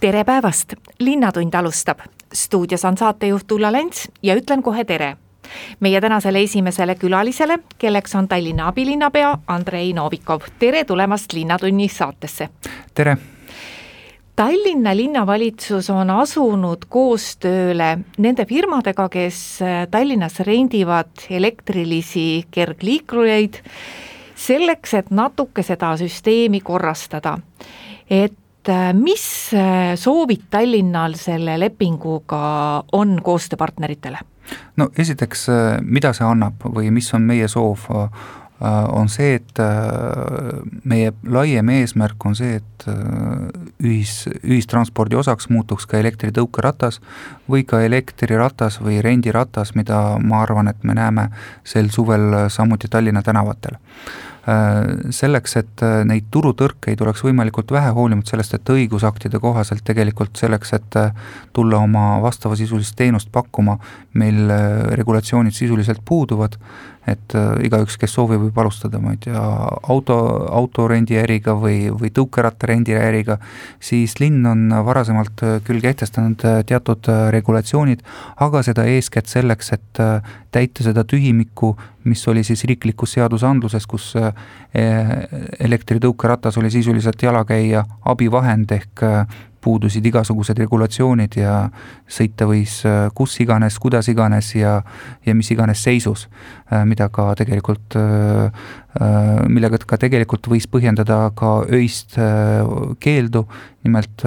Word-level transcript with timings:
tere 0.00 0.24
päevast, 0.24 0.72
Linnatund 0.98 1.54
alustab. 1.54 1.98
stuudios 2.34 2.84
on 2.84 2.96
saatejuht 2.96 3.52
Ulla 3.52 3.72
Lents 3.72 4.08
ja 4.22 4.34
ütlen 4.34 4.62
kohe 4.62 4.84
tere 4.84 5.16
meie 5.80 6.00
tänasele 6.00 6.42
esimesele 6.42 6.94
külalisele, 6.94 7.58
kelleks 7.78 8.14
on 8.14 8.28
Tallinna 8.28 8.68
abilinnapea 8.68 9.38
Andrei 9.46 9.92
Novikov. 9.92 10.40
tere 10.58 10.84
tulemast 10.84 11.32
Linnatunni 11.32 11.88
saatesse. 11.88 12.48
tere. 12.94 13.16
Tallinna 14.36 14.96
linnavalitsus 14.96 15.90
on 15.90 16.10
asunud 16.10 16.84
koostööle 16.88 17.98
nende 18.18 18.44
firmadega, 18.44 19.08
kes 19.08 19.58
Tallinnas 19.90 20.40
rendivad 20.40 21.26
elektrilisi 21.30 22.44
kergliiklureid 22.50 23.54
selleks, 24.36 24.94
et 24.94 25.10
natuke 25.10 25.62
seda 25.62 25.96
süsteemi 25.96 26.60
korrastada. 26.60 27.38
et 28.10 28.32
Äh, 28.32 28.39
mis 28.92 29.54
äh, 29.54 29.94
soovid 29.96 30.48
Tallinnal 30.50 31.14
selle 31.18 31.56
lepinguga 31.60 32.42
on 32.92 33.16
koostööpartneritele? 33.24 34.20
no 34.76 34.90
esiteks, 34.98 35.48
äh, 35.48 35.78
mida 35.82 36.12
see 36.16 36.26
annab 36.26 36.66
või 36.74 36.90
mis 36.94 37.08
on 37.14 37.26
meie 37.28 37.48
soov, 37.48 37.88
on 38.60 39.06
see, 39.08 39.38
et 39.38 39.56
meie 40.84 41.14
laiem 41.24 41.70
eesmärk 41.72 42.26
on 42.28 42.34
see, 42.36 42.58
et 42.58 42.84
ühis, 43.80 44.26
ühistranspordi 44.44 45.16
osaks 45.16 45.48
muutuks 45.48 45.88
ka 45.88 45.96
elektritõukeratas 45.96 47.00
või 47.48 47.64
ka 47.64 47.80
elektriratas 47.80 48.76
või 48.84 48.98
rendiratas, 49.00 49.72
mida 49.72 50.18
ma 50.20 50.42
arvan, 50.44 50.68
et 50.68 50.84
me 50.84 50.92
näeme 50.98 51.30
sel 51.64 51.88
suvel 51.88 52.50
samuti 52.52 52.92
Tallinna 52.92 53.24
tänavatel 53.24 53.80
Äh, 53.80 54.29
selleks, 55.10 55.56
et 55.60 55.82
äh, 55.84 56.00
neid 56.08 56.30
turutõrkeid 56.32 57.00
oleks 57.04 57.24
võimalikult 57.26 57.72
vähe, 57.74 57.90
hoolimata 57.96 58.32
sellest, 58.32 58.54
et 58.56 58.72
õigusaktide 58.72 59.40
kohaselt 59.40 59.84
tegelikult 59.84 60.40
selleks, 60.40 60.72
et 60.78 60.96
äh, 60.96 61.10
tulla 61.56 61.82
oma 61.84 62.06
vastavasisulist 62.24 62.96
teenust 62.96 63.28
pakkuma, 63.32 63.76
meil 64.14 64.48
regulatsioonid 64.96 65.54
sisuliselt 65.54 66.00
puuduvad 66.08 66.56
et 67.08 67.34
äh, 67.34 67.54
igaüks, 67.64 67.96
kes 68.00 68.12
soovib, 68.12 68.42
võib 68.44 68.58
alustada, 68.60 69.00
ma 69.00 69.14
ei 69.14 69.20
tea, 69.24 69.40
auto, 69.92 70.16
autorendiäriga 70.52 71.54
või, 71.58 71.88
või 71.94 72.12
tõukerattarendiäriga, 72.14 73.38
siis 73.80 74.18
linn 74.20 74.44
on 74.48 74.66
varasemalt 74.86 75.44
äh, 75.46 75.56
küll 75.66 75.80
kehtestanud 75.84 76.44
äh, 76.44 76.60
teatud 76.68 77.08
regulatsioonid, 77.32 78.04
aga 78.44 78.62
seda 78.66 78.84
eeskätt 78.88 79.30
selleks, 79.30 79.72
et 79.76 80.02
täita 80.50 80.84
seda 80.84 81.04
tühimikku, 81.08 81.74
mis 82.08 82.22
oli 82.28 82.42
siis 82.46 82.64
riiklikus 82.68 83.14
seadusandluses, 83.16 83.86
kus 83.86 84.12
elektritõukeratas 84.72 86.56
oli 86.60 86.70
sisuliselt 86.72 87.22
jalakäija 87.22 87.84
abivahend 88.08 88.72
ehk 88.74 89.04
puudusid 89.60 90.06
igasugused 90.06 90.58
regulatsioonid 90.58 91.36
ja 91.40 91.54
sõita 92.10 92.48
võis 92.48 92.80
äh, 92.88 93.08
kus 93.16 93.36
iganes, 93.42 93.78
kuidas 93.82 94.08
iganes 94.12 94.54
ja, 94.56 94.80
ja 95.26 95.34
mis 95.36 95.50
iganes 95.52 95.82
seisus, 95.84 96.26
äh, 96.72 96.84
mida 96.88 97.10
ka 97.12 97.30
tegelikult, 97.38 97.96
äh, 97.98 98.70
millega 99.48 99.80
ka 99.86 100.00
tegelikult 100.00 100.48
võis 100.50 100.66
põhjendada 100.70 101.22
ka 101.38 101.60
öist 101.70 102.16
keeldu, 103.00 103.44
nimelt 103.86 104.24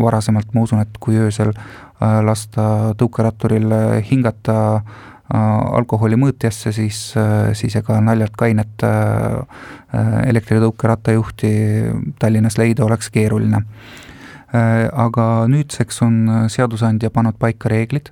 varasemalt 0.00 0.54
ma 0.56 0.64
usun, 0.64 0.80
et 0.80 0.96
kui 1.04 1.18
öösel 1.20 1.52
lasta 2.00 2.94
tõukeratturil 2.96 3.74
hingata 4.08 4.56
alkoholi 5.28 6.16
mõõtjasse, 6.16 6.72
siis, 6.72 7.02
siis 7.60 7.76
ega 7.76 8.00
naljalt 8.00 8.40
kainet 8.40 8.86
elektritõukerattajuhti 10.32 11.52
Tallinnas 12.18 12.56
leida 12.56 12.88
oleks 12.88 13.12
keeruline 13.12 13.66
aga 14.92 15.44
nüüdseks 15.48 16.02
on 16.02 16.28
äh, 16.28 16.44
seadusandja 16.48 17.10
pannud 17.10 17.36
paika 17.38 17.68
reeglid 17.68 18.08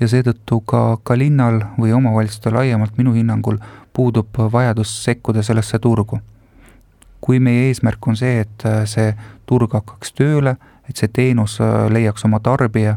ja 0.00 0.06
seetõttu 0.08 0.60
ka, 0.62 0.98
ka 1.02 1.16
linnal 1.18 1.64
või 1.78 1.90
omavalitsustel 1.92 2.54
laiemalt 2.54 2.98
minu 2.98 3.12
hinnangul 3.16 3.58
puudub 3.92 4.38
vajadus 4.52 4.92
sekkuda 5.04 5.42
sellesse 5.42 5.78
turgu. 5.78 6.20
kui 7.20 7.40
meie 7.40 7.66
eesmärk 7.68 8.06
on 8.08 8.16
see, 8.16 8.40
et 8.40 8.64
äh, 8.64 8.84
see 8.86 9.14
turg 9.46 9.72
hakkaks 9.72 10.12
tööle, 10.12 10.56
et 10.88 10.96
see 10.96 11.08
teenus 11.08 11.58
leiaks 11.90 12.24
oma 12.24 12.40
tarbija, 12.40 12.96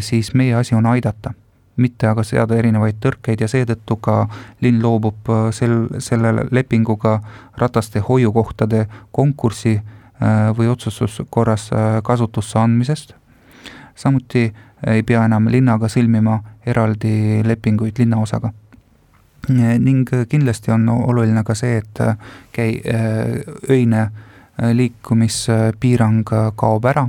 siis 0.00 0.34
meie 0.34 0.54
asi 0.54 0.74
on 0.74 0.86
aidata 0.86 1.32
mitte 1.76 2.06
aga 2.06 2.22
seada 2.24 2.56
erinevaid 2.56 2.96
tõrkeid 3.00 3.40
ja 3.40 3.48
seetõttu 3.48 3.96
ka 3.96 4.28
linn 4.60 4.82
loobub 4.82 5.28
sel, 5.52 5.86
selle 5.98 6.46
lepinguga 6.50 7.20
rataste 7.56 8.00
hoiukohtade 8.00 8.86
konkursi 9.12 9.80
Äh, 9.80 9.99
või 10.56 10.68
otsustuskorras 10.68 11.70
äh, 11.72 12.02
kasutusse 12.02 12.58
andmisest. 12.58 13.14
samuti 13.94 14.52
ei 14.86 15.02
pea 15.02 15.24
enam 15.24 15.48
linnaga 15.48 15.88
sõlmima 15.88 16.38
eraldi 16.66 17.42
lepinguid 17.44 17.98
linnaosaga. 17.98 18.52
Äh, 19.50 19.78
ning 19.78 20.08
kindlasti 20.28 20.70
on 20.70 20.88
oluline 20.88 21.44
ka 21.44 21.54
see, 21.54 21.76
et 21.78 22.02
käi-, 22.52 22.82
öine 23.70 24.10
liikumispiirang 24.60 26.28
kaob 26.56 26.84
ära 26.84 27.06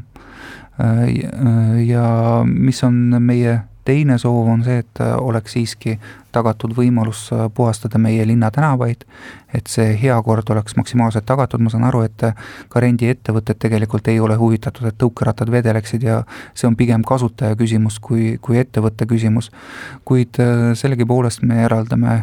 ja 1.86 2.06
mis 2.48 2.84
on 2.84 3.18
meie 3.20 3.60
teine 3.92 4.18
soov 4.22 4.48
on 4.48 4.64
see, 4.64 4.80
et 4.82 5.02
äh, 5.04 5.14
oleks 5.20 5.56
siiski 5.58 5.98
tagatud 6.32 6.74
võimalus 6.78 7.26
äh, 7.36 7.48
puhastada 7.54 8.00
meie 8.00 8.24
linna 8.28 8.52
tänavaid, 8.54 9.04
et 9.54 9.68
see 9.72 9.96
hea 10.00 10.16
kord 10.24 10.50
oleks 10.54 10.78
maksimaalselt 10.80 11.28
tagatud, 11.28 11.64
ma 11.64 11.72
saan 11.74 11.88
aru, 11.90 12.06
et 12.08 12.26
äh, 12.28 12.38
ka 12.72 12.84
rendiettevõtted 12.84 13.60
tegelikult 13.60 14.08
ei 14.12 14.22
ole 14.24 14.38
huvitatud, 14.40 14.88
et 14.88 15.00
tõukerattad 15.02 15.52
vedeleksid 15.52 16.06
ja 16.08 16.22
see 16.54 16.70
on 16.70 16.78
pigem 16.80 17.04
kasutaja 17.08 17.58
küsimus 17.60 18.00
kui, 18.00 18.38
kui 18.42 18.62
ettevõtte 18.62 19.08
küsimus. 19.10 19.52
kuid 20.06 20.38
sellegipoolest 20.78 21.44
me 21.48 21.64
eraldame 21.66 22.22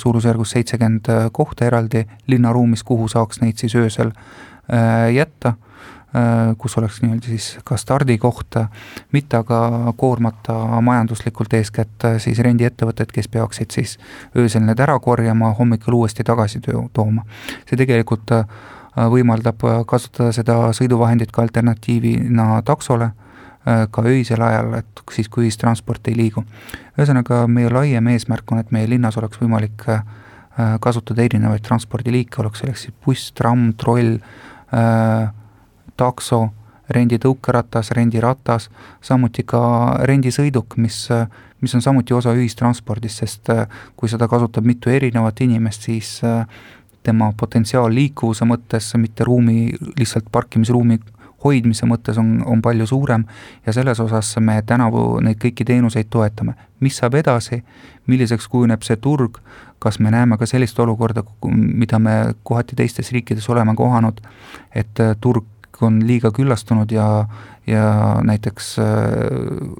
suurusjärgus 0.00 0.54
seitsekümmend 0.54 1.08
kohta 1.32 1.66
eraldi 1.66 2.06
linnaruumis, 2.26 2.82
kuhu 2.88 3.08
saaks 3.08 3.42
neid 3.42 3.60
siis 3.60 3.74
öösel 3.76 4.12
jätta 5.12 5.52
kus 6.58 6.78
oleks 6.78 7.02
nii-öelda 7.02 7.28
siis 7.28 7.58
ka 7.64 7.76
stardikoht, 7.76 8.56
mitte 9.12 9.36
aga 9.36 9.92
koormata 9.96 10.54
majanduslikult 10.80 11.52
eeskätt 11.58 12.04
äh, 12.08 12.16
siis 12.22 12.40
rendiettevõtted, 12.44 13.12
kes 13.12 13.28
peaksid 13.28 13.74
siis 13.76 13.98
öösel 14.36 14.64
need 14.64 14.80
ära 14.80 14.96
korjama, 15.04 15.52
hommikul 15.58 15.98
uuesti 16.00 16.24
tagasi 16.24 16.62
tooma. 16.64 17.26
see 17.68 17.76
tegelikult 17.76 18.32
äh, 18.32 18.46
võimaldab 19.12 19.60
kasutada 19.86 20.32
seda 20.32 20.56
sõiduvahendit 20.74 21.30
ka 21.30 21.42
alternatiivina 21.44 22.62
taksole, 22.66 23.12
ka 23.92 24.02
öisel 24.08 24.42
ajal, 24.42 24.72
et 24.80 25.02
siis, 25.12 25.28
kui 25.28 25.44
ühistransport 25.44 26.08
ei 26.08 26.16
liigu. 26.16 26.42
ühesõnaga, 26.96 27.44
meie 27.46 27.70
laiem 27.70 28.08
eesmärk 28.14 28.50
on, 28.52 28.58
et 28.58 28.72
meie 28.72 28.88
linnas 28.88 29.16
oleks 29.20 29.38
võimalik 29.38 29.84
kasutada 30.80 31.22
erinevaid 31.22 31.62
transpordiliike, 31.62 32.40
oleks 32.40 32.64
selleks 32.64 32.86
siis 32.86 32.94
buss, 33.04 33.30
tramm, 33.36 33.74
troll, 33.78 34.16
takso, 35.98 36.48
renditõukeratas, 36.94 37.92
rendiratas, 37.96 38.70
samuti 39.04 39.44
ka 39.44 39.60
rendisõiduk, 40.08 40.78
mis, 40.80 41.02
mis 41.60 41.74
on 41.76 41.84
samuti 41.84 42.16
osa 42.16 42.32
ühistranspordist, 42.36 43.24
sest 43.24 43.52
äh, 43.52 43.66
kui 43.96 44.08
seda 44.08 44.28
kasutab 44.30 44.64
mitu 44.64 44.90
erinevat 44.90 45.42
inimest, 45.44 45.84
siis 45.90 46.18
äh, 46.24 46.46
tema 47.04 47.32
potentsiaal 47.36 47.92
liikuvuse 47.94 48.48
mõttes, 48.48 48.90
mitte 48.96 49.26
ruumi, 49.28 49.74
lihtsalt 49.98 50.32
parkimisruumi 50.32 50.98
hoidmise 51.44 51.86
mõttes 51.86 52.18
on, 52.18 52.38
on 52.46 52.62
palju 52.62 52.86
suurem 52.90 53.24
ja 53.66 53.72
selles 53.72 54.00
osas 54.02 54.32
me 54.42 54.58
tänavu 54.66 55.20
neid 55.22 55.38
kõiki 55.42 55.66
teenuseid 55.66 56.10
toetame. 56.10 56.54
mis 56.80 56.96
saab 56.96 57.14
edasi, 57.18 57.62
milliseks 58.06 58.48
kujuneb 58.48 58.82
see 58.86 58.96
turg, 58.96 59.38
kas 59.82 59.98
me 59.98 60.10
näeme 60.10 60.38
ka 60.38 60.46
sellist 60.46 60.78
olukorda, 60.78 61.24
mida 61.50 61.98
me 61.98 62.34
kohati 62.42 62.76
teistes 62.76 63.12
riikides 63.12 63.48
oleme 63.48 63.74
kohanud, 63.74 64.20
et 64.74 65.00
äh, 65.00 65.16
turg 65.78 65.86
on 65.86 66.06
liiga 66.06 66.30
küllastunud 66.30 66.90
ja, 66.90 67.26
ja 67.66 68.20
näiteks 68.22 68.78
äh, 68.78 68.86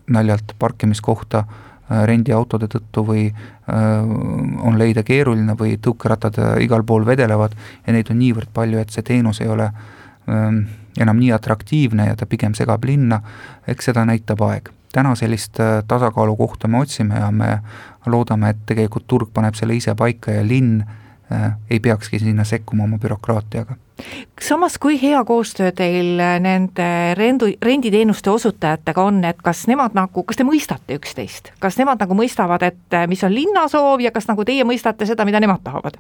naljalt 0.08 0.54
parkimiskohta 0.58 1.44
äh, 1.44 2.04
rendiautode 2.06 2.68
tõttu 2.68 3.04
või 3.06 3.26
äh, 3.28 4.62
on 4.62 4.78
leida 4.78 5.02
keeruline 5.02 5.56
või 5.58 5.78
tõukerattad 5.78 6.60
igal 6.60 6.84
pool 6.84 7.06
vedelevad 7.06 7.54
ja 7.86 7.92
neid 7.92 8.10
on 8.10 8.18
niivõrd 8.18 8.48
palju, 8.54 8.78
et 8.78 8.90
see 8.90 9.02
teenus 9.02 9.40
ei 9.40 9.48
ole 9.48 9.70
ähm, 10.28 10.66
enam 10.98 11.18
nii 11.18 11.32
atraktiivne 11.32 12.08
ja 12.08 12.16
ta 12.16 12.26
pigem 12.26 12.54
segab 12.54 12.84
linna, 12.84 13.20
eks 13.66 13.90
seda 13.90 14.04
näitab 14.04 14.40
aeg. 14.42 14.70
täna 14.92 15.14
sellist 15.14 15.58
tasakaalukohta 15.86 16.68
me 16.68 16.78
otsime 16.78 17.14
ja 17.14 17.30
me 17.30 17.58
loodame, 18.06 18.50
et 18.50 18.62
tegelikult 18.66 19.06
turg 19.06 19.28
paneb 19.34 19.54
selle 19.54 19.74
ise 19.76 19.94
paika 19.94 20.32
ja 20.32 20.42
linn 20.42 20.82
ei 21.70 21.80
peakski 21.80 22.18
sinna 22.18 22.44
sekkuma 22.44 22.84
oma 22.84 22.98
bürokraatiaga 22.98 23.76
samas, 24.40 24.78
kui 24.78 24.98
hea 25.02 25.20
koostöö 25.24 25.72
teil 25.72 26.20
nende 26.40 27.14
rendu, 27.18 27.50
renditeenuste 27.62 28.30
osutajatega 28.30 29.02
on, 29.02 29.22
et 29.24 29.42
kas 29.42 29.66
nemad 29.70 29.96
nagu, 29.98 30.22
kas 30.22 30.38
te 30.38 30.46
mõistate 30.46 30.98
üksteist, 30.98 31.52
kas 31.62 31.78
nemad 31.80 32.00
nagu 32.02 32.16
mõistavad, 32.18 32.62
et 32.62 32.98
mis 33.10 33.24
on 33.24 33.34
linna 33.34 33.66
soov 33.68 34.00
ja 34.04 34.12
kas 34.14 34.28
nagu 34.30 34.44
teie 34.48 34.64
mõistate 34.68 35.06
seda, 35.08 35.26
mida 35.28 35.40
nemad 35.40 35.64
tahavad? 35.64 35.98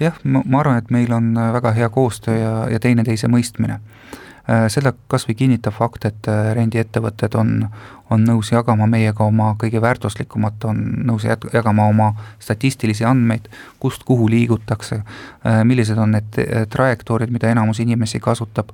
jah, 0.00 0.16
ma, 0.24 0.44
arvan, 0.60 0.78
et 0.78 0.90
meil 0.90 1.12
on 1.12 1.34
väga 1.34 1.72
hea 1.76 1.88
koostöö 1.88 2.38
ja, 2.38 2.54
ja 2.70 2.80
teineteise 2.80 3.28
mõistmine 3.28 3.80
Äh, 3.80 4.28
seda 4.72 4.92
kas 5.08 5.26
või 5.28 5.36
kinnitab 5.38 5.74
fakt, 5.76 6.04
et 6.08 6.28
äh, 6.28 6.50
rendiettevõtted 6.56 7.34
on, 7.38 7.66
on 8.10 8.24
nõus 8.26 8.50
jagama 8.52 8.86
meiega 8.90 9.24
oma 9.24 9.52
kõige 9.60 9.82
väärtuslikumat, 9.82 10.64
on 10.70 10.80
nõus 11.06 11.26
jagama 11.28 11.86
oma 11.90 12.10
statistilisi 12.42 13.04
andmeid, 13.06 13.46
kust 13.78 14.04
kuhu 14.08 14.28
liigutakse, 14.32 15.02
äh, 15.02 15.60
millised 15.64 15.98
on 15.98 16.16
need 16.16 16.40
trajektoorid, 16.72 17.30
mida 17.30 17.52
enamus 17.52 17.80
inimesi 17.80 18.20
kasutab, 18.20 18.72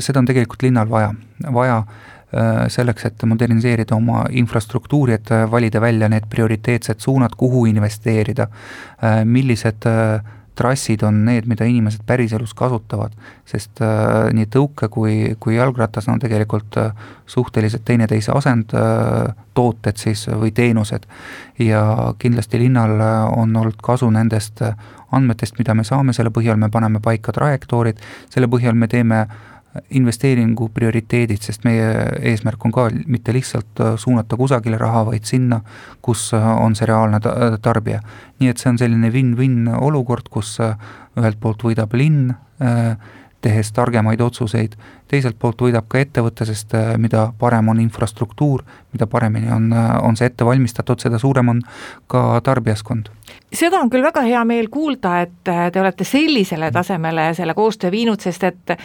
seda 0.00 0.20
on 0.20 0.26
tegelikult 0.28 0.62
linnal 0.64 0.88
vaja, 0.90 1.10
vaja 1.52 1.82
selleks, 2.72 3.04
et 3.06 3.22
moderniseerida 3.28 3.94
oma 3.96 4.24
infrastruktuuri, 4.34 5.14
et 5.14 5.30
valida 5.50 5.80
välja 5.80 6.08
need 6.10 6.26
prioriteetsed 6.30 7.00
suunad, 7.00 7.36
kuhu 7.38 7.64
investeerida, 7.70 8.48
millised 9.24 9.86
trassid 10.56 11.02
on 11.06 11.24
need, 11.24 11.46
mida 11.46 11.64
inimesed 11.68 12.02
päriselus 12.06 12.54
kasutavad, 12.56 13.14
sest 13.48 13.82
äh, 13.84 14.28
nii 14.34 14.48
tõuke 14.52 14.88
kui, 14.92 15.16
kui 15.40 15.56
jalgratas 15.56 16.08
on 16.08 16.20
tegelikult 16.22 16.78
äh, 16.80 17.08
suhteliselt 17.26 17.84
teineteise 17.84 18.32
asendtooted 18.34 19.92
äh, 19.92 20.02
siis 20.02 20.26
või 20.28 20.52
teenused. 20.56 21.06
ja 21.58 22.12
kindlasti 22.18 22.58
linnal 22.58 23.00
äh, 23.00 23.38
on 23.38 23.56
olnud 23.56 23.82
kasu 23.82 24.10
nendest 24.10 24.62
äh, 24.62 24.76
andmetest, 25.12 25.58
mida 25.58 25.74
me 25.74 25.84
saame, 25.84 26.12
selle 26.12 26.30
põhjal 26.30 26.56
me 26.56 26.68
paneme 26.72 27.00
paika 27.00 27.32
trajektoorid, 27.32 28.00
selle 28.30 28.48
põhjal 28.48 28.74
me 28.74 28.88
teeme 28.88 29.20
äh, 29.20 29.55
investeeringu 29.90 30.68
prioriteedid, 30.74 31.42
sest 31.42 31.64
meie 31.66 31.88
eesmärk 32.32 32.64
on 32.66 32.74
ka 32.74 32.86
mitte 33.06 33.34
lihtsalt 33.34 33.82
äh, 33.82 33.94
suunata 34.00 34.36
kusagile 34.36 34.78
raha, 34.80 35.04
vaid 35.10 35.28
sinna, 35.28 35.60
kus 36.02 36.28
äh, 36.36 36.48
on 36.62 36.76
see 36.78 36.88
reaalne 36.88 37.20
ta-, 37.24 37.56
tarbija. 37.62 38.00
nii 38.40 38.52
et 38.52 38.60
see 38.62 38.70
on 38.72 38.80
selline 38.80 39.10
win-win 39.12 39.68
olukord, 39.80 40.28
kus 40.32 40.56
äh, 40.60 40.76
ühelt 41.16 41.40
poolt 41.40 41.64
võidab 41.64 41.94
linn, 41.96 42.34
tehes 43.46 43.70
targemaid 43.72 44.20
otsuseid, 44.20 44.74
teiselt 45.10 45.38
poolt 45.38 45.62
võidab 45.62 45.86
ka 45.88 46.00
ettevõte, 46.02 46.46
sest 46.48 46.74
mida 46.98 47.28
parem 47.38 47.70
on 47.70 47.80
infrastruktuur, 47.82 48.64
mida 48.94 49.06
paremini 49.10 49.52
on, 49.54 49.68
on 50.02 50.18
see 50.18 50.26
ette 50.26 50.46
valmistatud, 50.46 50.98
seda 51.02 51.20
suurem 51.22 51.54
on 51.54 51.62
ka 52.10 52.40
tarbijaskond. 52.46 53.12
Seda 53.54 53.78
on 53.78 53.90
küll 53.90 54.02
väga 54.02 54.24
hea 54.26 54.42
meel 54.48 54.68
kuulda, 54.72 55.20
et 55.26 55.46
te 55.46 55.80
olete 55.80 56.04
sellisele 56.06 56.72
tasemele 56.74 57.28
selle 57.38 57.54
koostöö 57.54 57.90
viinud, 57.94 58.22
sest 58.22 58.44
et 58.50 58.76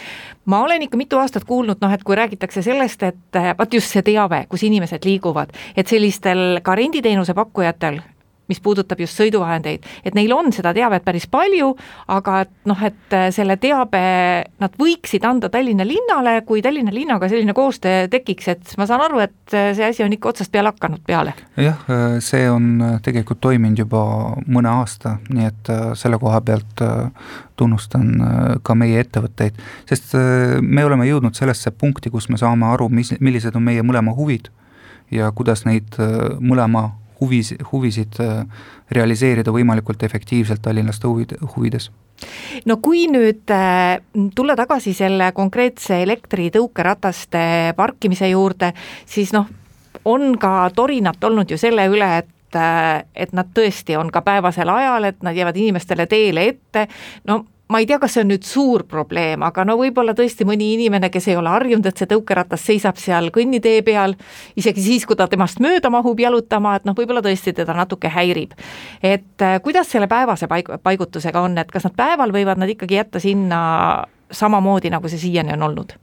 ma 0.45 0.61
olen 0.65 0.85
ikka 0.85 0.99
mitu 0.99 1.17
aastat 1.21 1.45
kuulnud, 1.49 1.81
noh 1.81 1.93
et 1.93 2.05
kui 2.05 2.17
räägitakse 2.17 2.61
sellest, 2.65 3.03
et 3.09 3.41
vaat 3.57 3.73
just 3.73 3.93
see 3.93 4.05
teave, 4.05 4.45
kus 4.49 4.65
inimesed 4.69 5.05
liiguvad, 5.05 5.53
et 5.75 5.89
sellistel 5.89 6.61
ka 6.63 6.77
renditeenuse 6.77 7.33
pakkujatel 7.37 8.01
mis 8.51 8.61
puudutab 8.63 8.99
just 9.01 9.19
sõiduvahendeid, 9.19 9.87
et 10.05 10.17
neil 10.17 10.33
on 10.35 10.51
seda 10.53 10.73
teavet 10.75 11.05
päris 11.05 11.27
palju, 11.31 11.71
aga 12.11 12.41
et 12.45 12.53
noh, 12.69 12.83
et 12.85 13.17
selle 13.35 13.57
teabe 13.61 14.01
nad 14.61 14.77
võiksid 14.79 15.25
anda 15.27 15.49
Tallinna 15.51 15.85
linnale, 15.87 16.37
kui 16.47 16.63
Tallinna 16.63 16.93
linnaga 16.93 17.29
selline 17.31 17.55
koostöö 17.57 18.07
tekiks, 18.11 18.51
et 18.53 18.73
ma 18.79 18.87
saan 18.89 19.05
aru, 19.05 19.21
et 19.23 19.55
see 19.77 19.85
asi 19.87 20.05
on 20.05 20.15
ikka 20.15 20.33
otsast 20.33 20.51
peale 20.53 20.73
hakanud 20.73 21.03
peale. 21.07 21.35
jah, 21.61 21.85
see 22.23 22.49
on 22.51 22.99
tegelikult 23.03 23.41
toiminud 23.43 23.83
juba 23.83 24.03
mõne 24.47 24.71
aasta, 24.71 25.17
nii 25.29 25.47
et 25.47 25.73
selle 25.99 26.19
koha 26.21 26.41
pealt 26.45 26.85
tunnustan 27.59 28.07
ka 28.65 28.75
meie 28.77 29.01
ettevõtteid, 29.03 29.59
sest 29.89 30.15
me 30.61 30.85
oleme 30.85 31.07
jõudnud 31.09 31.37
sellesse 31.37 31.71
punkti, 31.71 32.09
kus 32.13 32.29
me 32.29 32.39
saame 32.41 32.67
aru, 32.71 32.89
mis, 32.89 33.13
millised 33.19 33.55
on 33.55 33.65
meie 33.67 33.85
mõlema 33.85 34.15
huvid 34.17 34.49
ja 35.11 35.31
kuidas 35.35 35.65
neid 35.67 35.97
mõlema 36.39 36.89
huvis, 37.21 37.53
huvisid 37.71 38.19
äh, 38.19 38.45
realiseerida 38.91 39.53
võimalikult 39.53 40.03
efektiivselt 40.03 40.61
tallinlaste 40.61 41.07
huvid, 41.07 41.35
huvides. 41.55 41.91
No 42.65 42.77
kui 42.83 43.07
nüüd 43.09 43.49
äh, 43.53 44.01
tulla 44.35 44.55
tagasi 44.59 44.93
selle 44.97 45.31
konkreetse 45.37 46.01
elektritõukerataste 46.03 47.73
parkimise 47.77 48.29
juurde, 48.29 48.73
siis 49.05 49.33
noh, 49.33 49.49
on 50.05 50.35
ka 50.41 50.69
torinat 50.75 51.23
olnud 51.23 51.49
ju 51.49 51.57
selle 51.61 51.87
üle, 51.91 52.11
et 52.23 52.57
äh, 52.57 53.03
et 53.15 53.33
nad 53.37 53.49
tõesti 53.55 53.97
on 53.97 54.11
ka 54.11 54.21
päevasel 54.25 54.69
ajal, 54.69 55.09
et 55.09 55.23
nad 55.23 55.37
jäävad 55.37 55.57
inimestele 55.57 56.07
teele 56.11 56.47
ette, 56.53 56.87
no 57.29 57.43
ma 57.71 57.79
ei 57.79 57.87
tea, 57.87 57.99
kas 58.01 58.15
see 58.15 58.25
on 58.25 58.31
nüüd 58.33 58.45
suur 58.47 58.83
probleem, 58.89 59.43
aga 59.47 59.63
no 59.67 59.77
võib-olla 59.79 60.13
tõesti 60.17 60.45
mõni 60.47 60.73
inimene, 60.75 61.09
kes 61.13 61.29
ei 61.31 61.37
ole 61.39 61.51
harjunud, 61.53 61.87
et 61.87 62.01
see 62.01 62.09
tõukeratas 62.11 62.65
seisab 62.67 62.99
seal 62.99 63.31
kõnnitee 63.33 63.81
peal, 63.87 64.15
isegi 64.59 64.83
siis, 64.83 65.05
kui 65.07 65.19
ta 65.19 65.29
temast 65.31 65.61
mööda 65.63 65.91
mahub 65.93 66.19
jalutama, 66.19 66.75
et 66.77 66.87
noh, 66.87 66.97
võib-olla 66.97 67.23
tõesti 67.25 67.55
teda 67.55 67.75
natuke 67.77 68.11
häirib. 68.11 68.57
et 69.03 69.45
äh, 69.45 69.59
kuidas 69.63 69.91
selle 69.91 70.09
päevase 70.11 70.49
paig-, 70.51 70.73
paigutusega 70.83 71.41
on, 71.41 71.57
et 71.61 71.71
kas 71.71 71.87
nad 71.87 71.95
päeval 71.95 72.35
võivad 72.35 72.59
nad 72.59 72.69
ikkagi 72.69 72.99
jätta 72.99 73.23
sinna 73.23 73.61
samamoodi, 74.31 74.89
nagu 74.91 75.07
see 75.11 75.19
siiani 75.19 75.55
on 75.55 75.63
olnud? 75.69 75.95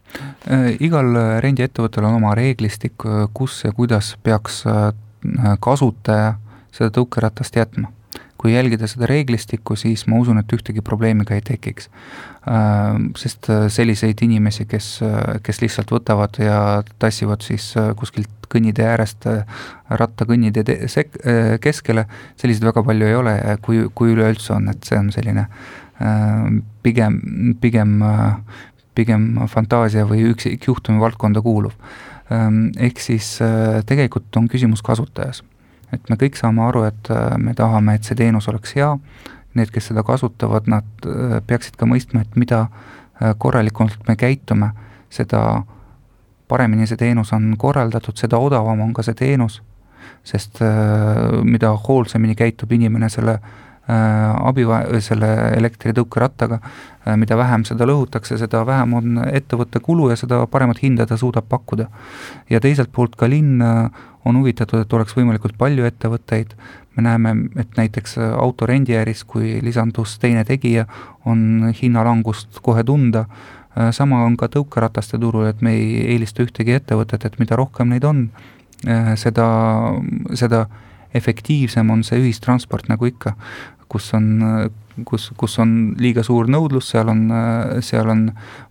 Äh, 0.49 0.73
igal 0.81 1.13
rendiettevõttel 1.45 2.09
on 2.09 2.19
oma 2.23 2.35
reeglistik, 2.39 2.97
kus 3.35 3.63
ja 3.65 3.73
kuidas 3.77 4.17
peaks 4.23 4.65
äh, 4.67 4.91
kasutaja 5.61 6.35
seda 6.73 6.93
tõukeratast 6.95 7.57
jätma 7.57 7.93
kui 8.39 8.55
jälgida 8.55 8.87
seda 8.87 9.09
reeglistikku, 9.11 9.77
siis 9.77 10.05
ma 10.07 10.21
usun, 10.23 10.39
et 10.39 10.53
ühtegi 10.55 10.83
probleemi 10.85 11.27
ka 11.27 11.35
ei 11.35 11.43
tekiks. 11.45 11.91
Äh, 12.49 13.01
sest 13.19 13.51
äh, 13.51 13.67
selliseid 13.73 14.23
inimesi, 14.25 14.67
kes, 14.71 14.93
äh, 15.03 15.41
kes 15.45 15.61
lihtsalt 15.65 15.91
võtavad 15.93 16.39
ja 16.43 16.61
tassivad 17.03 17.43
siis 17.45 17.73
kuskilt 17.99 18.31
kõnnitee 18.49 18.87
äärest 18.89 19.27
ratta 20.01 20.25
kõnnitee 20.25 20.87
sek-, 20.89 21.19
keskele, 21.61 22.07
selliseid 22.41 22.65
väga 22.71 22.81
palju 22.87 23.11
ei 23.11 23.19
ole, 23.19 23.35
kui, 23.61 23.83
kui 23.93 24.15
üleüldse 24.15 24.55
on, 24.55 24.71
et 24.73 24.89
see 24.89 24.97
on 24.97 25.11
selline 25.13 25.45
pigem, 26.87 27.19
pigem, 27.61 27.99
pigem 28.97 29.29
fantaasia 29.53 30.07
või 30.09 30.31
üksikjuhtumi 30.31 31.03
valdkonda 31.03 31.45
kuuluv. 31.45 31.77
Ehk 32.89 33.05
siis 33.05 33.35
tegelikult 33.91 34.41
on 34.41 34.49
küsimus 34.49 34.81
kasutajas 34.87 35.43
et 35.93 36.11
me 36.11 36.19
kõik 36.21 36.37
saame 36.39 36.63
aru, 36.67 36.85
et 36.89 37.11
äh, 37.13 37.37
me 37.41 37.55
tahame, 37.57 37.97
et 37.97 38.09
see 38.09 38.19
teenus 38.19 38.49
oleks 38.51 38.75
hea, 38.77 38.91
need, 39.59 39.73
kes 39.75 39.91
seda 39.91 40.05
kasutavad, 40.07 40.69
nad 40.71 41.09
äh, 41.09 41.39
peaksid 41.47 41.79
ka 41.81 41.89
mõistma, 41.89 42.25
et 42.25 42.37
mida 42.41 42.67
äh, 42.67 43.35
korralikumalt 43.39 44.09
me 44.09 44.17
käitume, 44.21 44.73
seda 45.13 45.63
paremini 46.49 46.89
see 46.89 47.01
teenus 47.01 47.33
on 47.37 47.53
korraldatud, 47.61 48.17
seda 48.21 48.41
odavam 48.41 48.81
on 48.85 48.93
ka 48.97 49.05
see 49.05 49.17
teenus, 49.17 49.63
sest 50.25 50.61
mida 51.45 51.71
hoolsamini 51.85 52.35
käitub 52.37 52.73
inimene 52.73 53.09
selle 53.13 53.37
abi, 53.89 54.67
selle 55.01 55.29
elektritõukerattaga, 55.57 56.59
mida 57.17 57.39
vähem 57.41 57.65
seda 57.65 57.87
lõhutakse, 57.89 58.37
seda 58.37 58.61
vähem 58.69 58.95
on 58.99 59.23
ettevõtte 59.25 59.81
kulu 59.81 60.11
ja 60.11 60.17
seda 60.21 60.43
paremat 60.51 60.83
hinda 60.83 61.07
ta 61.09 61.17
suudab 61.17 61.49
pakkuda. 61.49 61.89
ja 62.51 62.61
teiselt 62.61 62.93
poolt 62.93 63.17
ka 63.17 63.29
linn 63.29 63.63
on 64.25 64.37
huvitatud, 64.37 64.81
et 64.83 64.93
oleks 64.93 65.17
võimalikult 65.17 65.57
palju 65.59 65.87
ettevõtteid, 65.89 66.53
me 66.97 67.03
näeme, 67.03 67.35
et 67.57 67.77
näiteks 67.79 68.19
auto 68.19 68.67
rendiäris, 68.67 69.25
kui 69.25 69.61
lisandus 69.63 70.19
teine 70.19 70.45
tegija, 70.45 70.85
on 71.25 71.73
hinnalangust 71.83 72.61
kohe 72.63 72.85
tunda, 72.85 73.25
sama 73.95 74.25
on 74.27 74.37
ka 74.37 74.49
tõukerataste 74.53 75.21
turul, 75.21 75.47
et 75.49 75.63
me 75.63 75.73
ei 75.79 76.03
eelista 76.15 76.43
ühtegi 76.43 76.75
ettevõtet, 76.77 77.25
et 77.25 77.39
mida 77.39 77.57
rohkem 77.57 77.93
neid 77.95 78.05
on, 78.05 78.27
seda, 79.17 79.49
seda 80.35 80.67
efektiivsem 81.15 81.91
on 81.91 82.03
see 82.07 82.19
ühistransport, 82.21 82.89
nagu 82.91 83.09
ikka, 83.09 83.35
kus 83.89 84.13
on 84.15 84.29
kus, 85.07 85.29
kus 85.39 85.59
on 85.63 85.95
liiga 86.01 86.25
suur 86.27 86.49
nõudlus, 86.51 86.89
seal 86.93 87.11
on, 87.13 87.21
seal 87.85 88.09
on 88.11 88.25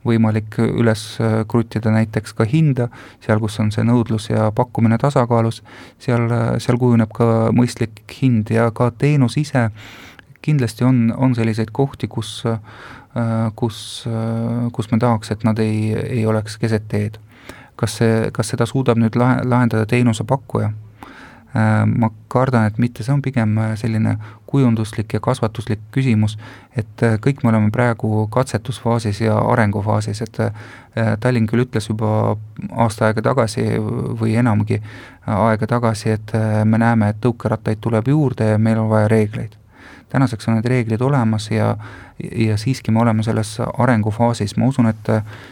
võimalik 0.07 0.57
üles 0.65 1.03
kruttida 1.47 1.93
näiteks 1.93 2.35
ka 2.37 2.47
hinda, 2.47 2.89
seal, 3.23 3.39
kus 3.43 3.59
on 3.63 3.71
see 3.71 3.85
nõudlus 3.87 4.29
ja 4.31 4.49
pakkumine 4.55 4.97
tasakaalus, 5.01 5.61
seal, 6.03 6.27
seal 6.63 6.79
kujuneb 6.81 7.13
ka 7.15 7.49
mõistlik 7.55 8.03
hind 8.19 8.51
ja 8.51 8.69
ka 8.75 8.91
teenus 8.91 9.37
ise 9.39 9.69
kindlasti 10.47 10.85
on, 10.87 11.13
on 11.17 11.35
selliseid 11.35 11.73
kohti, 11.75 12.07
kus, 12.07 12.43
kus, 13.59 13.79
kus 14.73 14.91
me 14.91 14.99
tahaks, 15.03 15.31
et 15.33 15.43
nad 15.47 15.59
ei, 15.59 15.91
ei 15.95 16.25
oleks 16.25 16.59
keset 16.61 16.87
teed. 16.91 17.19
kas 17.77 17.99
see, 17.99 18.13
kas 18.33 18.47
seda 18.49 18.65
suudab 18.65 18.97
nüüd 18.97 19.13
lahe, 19.19 19.43
lahendada 19.45 19.85
teenusepakkuja? 19.85 20.71
Ma 21.57 22.09
kardan, 22.27 22.67
et 22.67 22.77
mitte, 22.77 23.03
see 23.03 23.13
on 23.13 23.21
pigem 23.25 23.55
selline 23.79 24.17
kujunduslik 24.47 25.17
ja 25.17 25.21
kasvatuslik 25.23 25.81
küsimus, 25.95 26.37
et 26.77 27.03
kõik 27.23 27.43
me 27.43 27.51
oleme 27.51 27.71
praegu 27.73 28.27
katsetusfaasis 28.31 29.21
ja 29.25 29.37
arengufaasis, 29.53 30.21
et 30.21 30.41
Tallinn 31.19 31.49
küll 31.49 31.65
ütles 31.65 31.89
juba 31.89 32.37
aasta 32.71 33.09
aega 33.09 33.25
tagasi 33.31 33.67
või 34.21 34.37
enamgi 34.37 34.81
aega 35.25 35.67
tagasi, 35.67 36.15
et 36.17 36.35
me 36.65 36.81
näeme, 36.81 37.11
et 37.13 37.21
tõukerattaid 37.21 37.81
tuleb 37.81 38.13
juurde 38.13 38.53
ja 38.53 38.61
meil 38.61 38.81
on 38.81 38.91
vaja 38.93 39.09
reegleid 39.11 39.57
tänaseks 40.09 40.47
on 40.47 40.55
need 40.55 40.65
reeglid 40.65 41.01
olemas 41.01 41.51
ja, 41.51 41.75
ja 42.35 42.57
siiski 42.57 42.91
me 42.91 43.01
oleme 43.01 43.23
selles 43.23 43.57
arengufaasis, 43.77 44.55
ma 44.57 44.67
usun, 44.67 44.87
et 44.87 45.11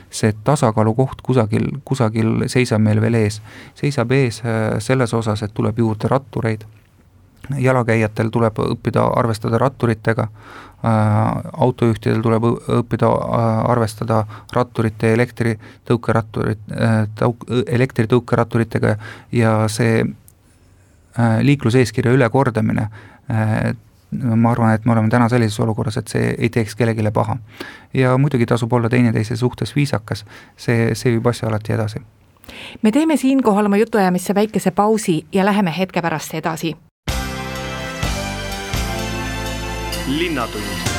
see 0.09 0.33
tasakaalukoht 0.43 1.21
kusagil, 1.24 1.67
kusagil 1.85 2.47
seisab 2.51 2.81
meil 2.81 3.01
veel 3.01 3.19
ees. 3.19 3.41
seisab 3.75 4.12
ees 4.12 4.41
äh, 4.45 4.79
selles 4.79 5.13
osas, 5.13 5.43
et 5.43 5.53
tuleb 5.53 5.79
juurde 5.79 6.07
rattureid, 6.12 6.65
jalakäijatel 7.59 8.31
tuleb 8.31 8.59
õppida 8.63 9.03
arvestada 9.19 9.59
ratturitega, 9.62 10.27
äh, 10.31 11.51
autojuhtidel 11.67 12.24
tuleb 12.24 12.47
õppida 12.79 13.12
äh, 13.12 13.62
arvestada 13.75 14.24
ratturite, 14.53 15.13
elektritõukeratturit, 15.13 16.67
tõuk-, 17.19 17.50
elektritõukeratturitega 17.67 18.97
ja 19.31 19.57
see 19.71 20.05
liikluseeskirja 21.15 22.12
ülekordamine 22.12 22.89
ma 24.36 24.51
arvan, 24.51 24.74
et 24.74 24.86
me 24.86 24.91
oleme 24.91 25.10
täna 25.10 25.29
sellises 25.29 25.60
olukorras, 25.60 25.98
et 25.98 26.07
see 26.07 26.34
ei 26.38 26.50
teeks 26.50 26.75
kellelegi 26.75 27.12
paha. 27.13 27.38
ja 27.93 28.17
muidugi 28.17 28.45
tasub 28.45 28.74
olla 28.74 28.89
teineteise 28.89 29.36
suhtes 29.36 29.75
viisakas, 29.75 30.25
see, 30.57 30.95
see 30.95 31.12
viib 31.12 31.27
asja 31.27 31.50
alati 31.50 31.74
edasi. 31.74 32.00
me 32.81 32.91
teeme 32.91 33.17
siinkohal 33.17 33.65
oma 33.65 33.77
jutuajamisse 33.77 34.36
väikese 34.36 34.72
pausi 34.72 35.25
ja 35.31 35.45
läheme 35.45 35.74
hetke 35.77 36.01
pärast 36.01 36.34
edasi. 36.34 36.75
linnatund 40.07 40.95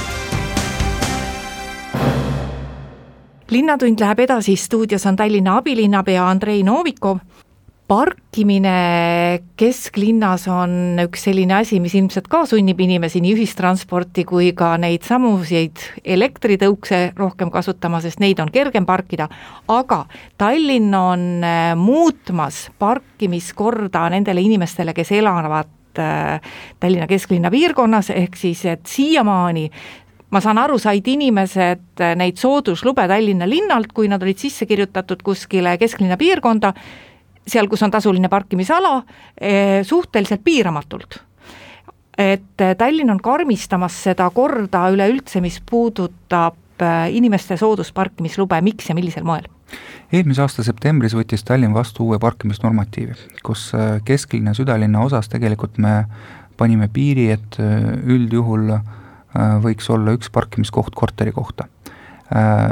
linnatund 3.50 4.00
läheb 4.00 4.18
edasi, 4.18 4.56
stuudios 4.56 5.06
on 5.06 5.16
Tallinna 5.16 5.56
abilinnapea 5.56 6.28
Andrei 6.28 6.62
Novikov 6.62 7.18
parkimine 7.86 9.42
kesklinnas 9.58 10.46
on 10.50 10.98
üks 11.04 11.26
selline 11.28 11.54
asi, 11.60 11.78
mis 11.82 11.94
ilmselt 11.94 12.26
ka 12.30 12.42
sunnib 12.48 12.80
inimesi 12.82 13.22
nii 13.22 13.36
ühistransporti 13.36 14.24
kui 14.26 14.50
ka 14.58 14.72
neid 14.82 15.06
samuseid 15.06 15.84
elektritõukse 16.16 17.00
rohkem 17.18 17.52
kasutama, 17.54 18.00
sest 18.02 18.20
neid 18.22 18.42
on 18.42 18.50
kergem 18.54 18.88
parkida, 18.88 19.28
aga 19.70 20.02
Tallinn 20.38 20.94
on 20.98 21.46
äh, 21.46 21.70
muutmas 21.78 22.66
parkimiskorda 22.82 24.08
nendele 24.16 24.42
inimestele, 24.42 24.94
kes 24.96 25.14
elavad 25.20 26.02
äh, 26.02 26.42
Tallinna 26.82 27.06
kesklinna 27.10 27.54
piirkonnas, 27.54 28.10
ehk 28.10 28.36
siis 28.40 28.66
et 28.66 28.86
siiamaani 28.90 29.70
ma 30.34 30.42
saan 30.42 30.58
aru, 30.58 30.82
said 30.82 31.06
inimesed 31.06 32.02
äh, 32.02 32.16
neid 32.18 32.42
sooduslube 32.42 33.06
Tallinna 33.06 33.46
linnalt, 33.46 33.94
kui 33.94 34.10
nad 34.10 34.26
olid 34.26 34.42
sisse 34.42 34.66
kirjutatud 34.66 35.22
kuskile 35.22 35.78
kesklinna 35.78 36.18
piirkonda 36.18 36.74
seal, 37.46 37.68
kus 37.70 37.82
on 37.86 37.94
tasuline 37.94 38.28
parkimisala, 38.28 39.02
eh, 39.40 39.84
suhteliselt 39.86 40.44
piiramatult. 40.44 41.22
et 42.18 42.60
eh, 42.64 42.76
Tallinn 42.76 43.10
on 43.12 43.20
karmistamas 43.20 43.96
seda 44.06 44.30
korda 44.32 44.86
üleüldse, 44.88 45.40
mis 45.44 45.60
puudutab 45.70 46.56
eh, 46.80 47.12
inimeste 47.12 47.56
soodusparkimislube, 47.56 48.60
miks 48.60 48.88
ja 48.88 48.94
millisel 48.94 49.24
moel? 49.24 49.46
eelmise 50.12 50.42
aasta 50.42 50.62
septembris 50.62 51.14
võttis 51.14 51.44
Tallinn 51.44 51.74
vastu 51.74 52.06
uue 52.06 52.18
parkimisnormatiivi, 52.22 53.16
kus 53.44 53.72
kesklinna, 54.06 54.54
südalinna 54.54 55.02
osas 55.02 55.28
tegelikult 55.28 55.78
me 55.82 56.04
panime 56.56 56.88
piiri, 56.88 57.30
et 57.34 57.58
üldjuhul 57.58 58.70
võiks 59.64 59.90
olla 59.90 60.14
üks 60.16 60.30
parkimiskoht 60.32 60.94
korteri 60.94 61.32
kohta. 61.34 61.66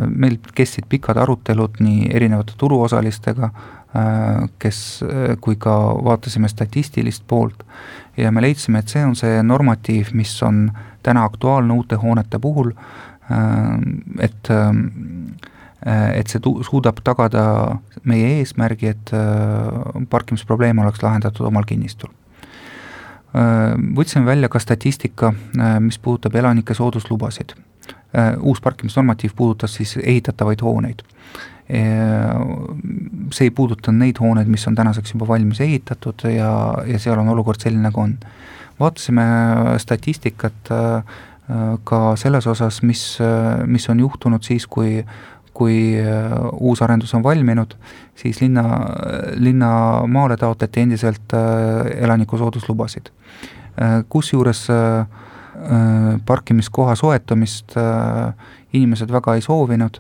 meil 0.06 0.38
kestsid 0.54 0.86
pikad 0.88 1.18
arutelud 1.18 1.82
nii 1.82 2.06
erinevate 2.14 2.54
turuosalistega, 2.58 3.50
kes, 4.58 4.78
äh, 5.02 5.36
kui 5.40 5.56
ka 5.56 5.74
vaatasime 6.04 6.48
statistilist 6.48 7.22
poolt 7.28 7.62
ja 8.16 8.32
me 8.32 8.42
leidsime, 8.42 8.82
et 8.82 8.90
see 8.90 9.04
on 9.06 9.14
see 9.18 9.42
normatiiv, 9.42 10.10
mis 10.18 10.32
on 10.42 10.68
täna 11.02 11.24
aktuaalne 11.24 11.74
uute 11.74 11.98
hoonete 12.02 12.38
puhul, 12.38 12.72
äh, 13.30 13.76
et 14.20 14.54
et 15.84 16.30
see 16.32 16.40
tu-, 16.40 16.62
suudab 16.64 17.02
tagada 17.04 17.42
meie 18.08 18.38
eesmärgi, 18.38 18.88
et 18.88 19.10
parkimisprobleem 20.08 20.78
oleks 20.80 21.02
lahendatud 21.04 21.44
omal 21.44 21.66
kinnistul. 21.68 22.08
Võtsime 23.98 24.24
välja 24.24 24.48
ka 24.48 24.62
statistika, 24.64 25.34
mis 25.84 25.98
puudutab 26.00 26.38
elanike 26.40 26.72
sooduslubasid. 26.74 27.52
uus 28.40 28.60
parkimisnormatiiv 28.64 29.34
puudutas 29.36 29.74
siis 29.74 29.98
ehitatavaid 30.00 30.62
hooneid 30.62 31.04
see 31.68 33.46
ei 33.46 33.50
puuduta 33.50 33.92
neid 33.92 34.18
hooneid, 34.20 34.48
mis 34.52 34.66
on 34.68 34.74
tänaseks 34.76 35.14
juba 35.14 35.28
valmis 35.28 35.62
ehitatud 35.64 36.26
ja, 36.28 36.50
ja 36.86 36.98
seal 37.00 37.18
on 37.18 37.30
olukord 37.32 37.60
selline, 37.60 37.88
nagu 37.88 38.02
on. 38.02 38.18
vaatasime 38.80 39.24
statistikat 39.78 40.72
äh, 40.74 41.14
ka 41.84 42.00
selles 42.20 42.46
osas, 42.46 42.82
mis, 42.82 43.18
mis 43.66 43.88
on 43.88 44.00
juhtunud 44.00 44.42
siis, 44.42 44.66
kui 44.66 45.04
kui 45.54 45.94
äh, 46.02 46.32
uus 46.58 46.80
arendus 46.82 47.12
on 47.14 47.22
valminud, 47.22 47.76
siis 48.18 48.40
linna, 48.42 48.64
linna 49.38 49.68
maale 50.10 50.36
taotleti 50.36 50.80
endiselt 50.82 51.34
äh, 51.34 52.02
elaniku 52.04 52.38
sooduslubasid. 52.38 53.10
kusjuures 54.08 54.68
parkimiskoha 56.26 56.94
soetamist 56.94 57.72
inimesed 58.72 59.10
väga 59.10 59.34
ei 59.34 59.40
soovinud 59.42 59.98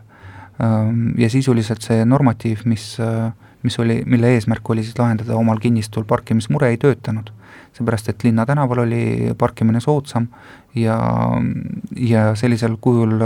ja 1.18 1.30
sisuliselt 1.30 1.82
see 1.82 2.04
normatiiv, 2.06 2.62
mis, 2.70 2.94
äh, 3.02 3.32
mis 3.62 3.78
oli, 3.78 4.02
mille 4.06 4.34
eesmärk 4.36 4.70
oli 4.70 4.84
siis 4.84 4.98
lahendada 4.98 5.36
omal 5.36 5.58
kinnistul 5.58 6.04
parkimismure, 6.04 6.68
ei 6.70 6.76
töötanud. 6.76 7.32
seepärast, 7.74 8.08
et 8.08 8.22
linna 8.24 8.44
tänaval 8.46 8.78
oli 8.78 9.34
parkimine 9.38 9.80
soodsam 9.80 10.28
ja, 10.78 10.98
ja 11.96 12.34
sellisel 12.34 12.76
kujul 12.80 13.18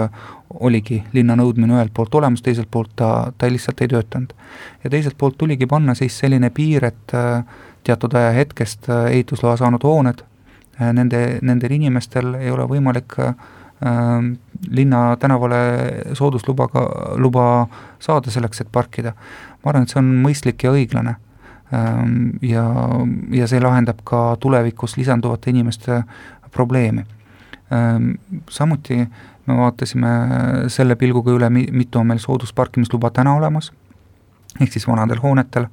oligi 0.60 1.02
linna 1.12 1.36
nõudmine 1.36 1.76
ühelt 1.76 1.92
poolt 1.94 2.14
olemas, 2.14 2.40
teiselt 2.42 2.70
poolt 2.70 2.94
ta, 2.96 3.32
ta 3.38 3.50
lihtsalt 3.50 3.82
ei 3.84 3.88
töötanud. 3.88 4.32
ja 4.84 4.90
teiselt 4.90 5.18
poolt 5.18 5.36
tuligi 5.38 5.66
panna 5.66 5.94
siis 5.94 6.18
selline 6.18 6.50
piir, 6.50 6.84
et 6.84 7.14
äh, 7.14 7.44
teatud 7.84 8.14
ajahetkest 8.14 8.88
äh, 8.88 9.04
ehitusloa 9.12 9.56
saanud 9.56 9.84
hooned, 9.84 10.24
nende, 10.80 11.38
nendel 11.42 11.72
inimestel 11.76 12.34
ei 12.34 12.50
ole 12.50 12.64
võimalik 12.72 13.18
äh, 13.20 13.34
Ähm, 13.34 13.57
linna 14.70 15.16
tänavale 15.16 15.56
sooduslubaga, 16.12 16.80
luba 17.16 17.66
saada 17.98 18.30
selleks, 18.30 18.60
et 18.60 18.72
parkida. 18.72 19.12
ma 19.64 19.70
arvan, 19.70 19.82
et 19.82 19.92
see 19.92 20.00
on 20.00 20.10
mõistlik 20.22 20.64
ja 20.64 20.72
õiglane. 20.74 21.16
Ähm, 21.74 22.38
ja, 22.42 22.64
ja 23.34 23.46
see 23.50 23.60
lahendab 23.60 24.00
ka 24.08 24.36
tulevikus 24.40 24.96
lisanduvate 24.96 25.50
inimeste 25.50 26.02
probleemi. 26.50 27.04
Ähm, 27.72 28.14
samuti 28.50 29.02
me 29.46 29.56
vaatasime 29.58 30.12
selle 30.72 30.96
pilguga 30.96 31.34
üle, 31.34 31.50
mitu 31.50 32.00
on 32.00 32.08
meil 32.08 32.22
soodusparkimisluba 32.22 33.10
täna 33.10 33.34
olemas, 33.36 33.72
ehk 34.60 34.72
siis 34.72 34.88
vanadel 34.88 35.20
hoonetel, 35.22 35.68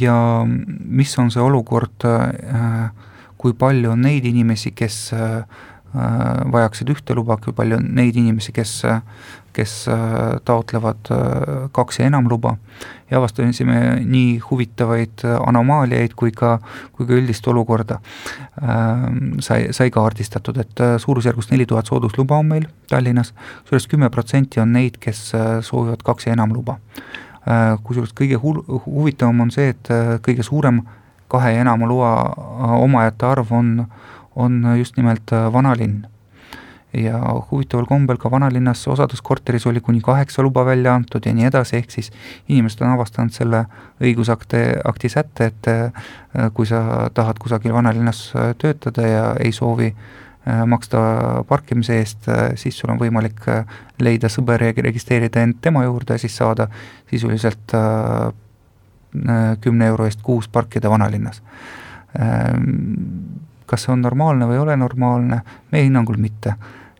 ja 0.00 0.16
mis 0.46 1.14
on 1.18 1.30
see 1.30 1.42
olukord, 1.42 2.06
äh, 2.06 2.90
kui 3.38 3.54
palju 3.58 3.94
on 3.94 4.02
neid 4.06 4.26
inimesi, 4.26 4.70
kes 4.74 4.98
Äh, 5.12 5.44
vajaksid 5.92 6.90
ühte 6.92 7.14
luba, 7.14 7.36
kui 7.36 7.52
palju 7.56 7.76
on 7.76 7.88
neid 7.96 8.16
inimesi, 8.16 8.52
kes, 8.56 8.72
kes 9.52 9.74
äh, 9.92 10.38
taotlevad 10.48 11.10
äh, 11.12 11.66
kaks 11.76 12.00
ja 12.00 12.08
enam 12.08 12.28
luba. 12.30 12.54
Ja 13.10 13.18
avastasime 13.20 13.98
nii 14.08 14.38
huvitavaid 14.46 15.24
anomaaliaid 15.36 16.14
kui 16.16 16.32
ka, 16.32 16.54
kui 16.96 17.04
ka 17.04 17.12
üldist 17.18 17.44
olukorda. 17.50 17.98
Sai, 19.44 19.66
sai 19.76 19.90
kaardistatud, 19.92 20.56
et 20.62 20.80
suurusjärgus 21.02 21.50
neli 21.50 21.66
tuhat 21.68 21.90
soodusluba 21.90 22.38
on 22.40 22.48
meil 22.48 22.64
Tallinnas, 22.88 23.34
sellest 23.68 23.90
kümme 23.92 24.08
protsenti 24.12 24.62
on 24.64 24.72
neid, 24.72 24.96
kes 25.02 25.20
soovivad 25.68 26.00
kaks 26.06 26.30
ja 26.30 26.38
enam 26.38 26.56
luba. 26.56 26.78
kusjuures 27.84 28.16
kõige 28.16 28.40
hu-, 28.40 28.64
huvitavam 28.86 29.44
on 29.44 29.52
see, 29.52 29.74
et 29.74 29.92
kõige 30.24 30.46
suurem 30.46 30.80
kahe 31.32 31.52
ja 31.52 31.60
enama 31.64 31.88
loa 31.88 32.12
omajate 32.80 33.26
arv 33.26 33.52
on 33.52 33.74
on 34.36 34.64
just 34.78 34.96
nimelt 34.96 35.32
äh, 35.32 35.52
vanalinn. 35.52 36.06
ja 36.92 37.16
huvitaval 37.50 37.86
kombel 37.88 38.18
ka 38.20 38.28
vanalinnas 38.30 38.82
osades 38.88 39.22
korteris 39.24 39.64
oli 39.66 39.80
kuni 39.80 40.00
kaheksa 40.04 40.42
luba 40.42 40.64
välja 40.64 40.92
antud 40.94 41.24
ja 41.24 41.32
nii 41.32 41.46
edasi, 41.48 41.78
ehk 41.78 41.90
siis 41.90 42.10
inimesed 42.52 42.82
on 42.84 42.90
avastanud 42.92 43.32
selle 43.32 43.62
õigusakte, 44.04 44.60
akti 44.84 45.08
sätte, 45.08 45.46
et 45.48 45.68
äh, 45.72 46.50
kui 46.52 46.68
sa 46.68 47.08
tahad 47.14 47.40
kusagil 47.40 47.72
vanalinnas 47.72 48.20
äh, 48.36 48.50
töötada 48.58 49.06
ja 49.08 49.22
ei 49.40 49.52
soovi 49.52 49.94
maksta 50.66 50.98
parkimise 51.46 52.00
eest, 52.02 52.24
siis 52.58 52.74
sul 52.74 52.90
on 52.90 52.98
võimalik 52.98 53.44
leida 54.02 54.26
sõber 54.26 54.64
ja 54.66 54.72
registreerida 54.74 55.38
end 55.38 55.60
tema 55.62 55.84
juurde, 55.84 56.16
siis 56.18 56.34
saada 56.34 56.66
sisuliselt 57.06 57.76
kümne 59.62 59.86
euro 59.86 60.08
eest 60.10 60.18
kuus 60.26 60.48
parkida 60.50 60.90
vanalinnas 60.90 61.38
kas 63.72 63.86
see 63.86 63.94
on 63.94 64.04
normaalne 64.04 64.46
või 64.50 64.58
ei 64.58 64.64
ole 64.66 64.76
normaalne, 64.76 65.40
meie 65.72 65.88
hinnangul 65.88 66.20
mitte. 66.20 66.52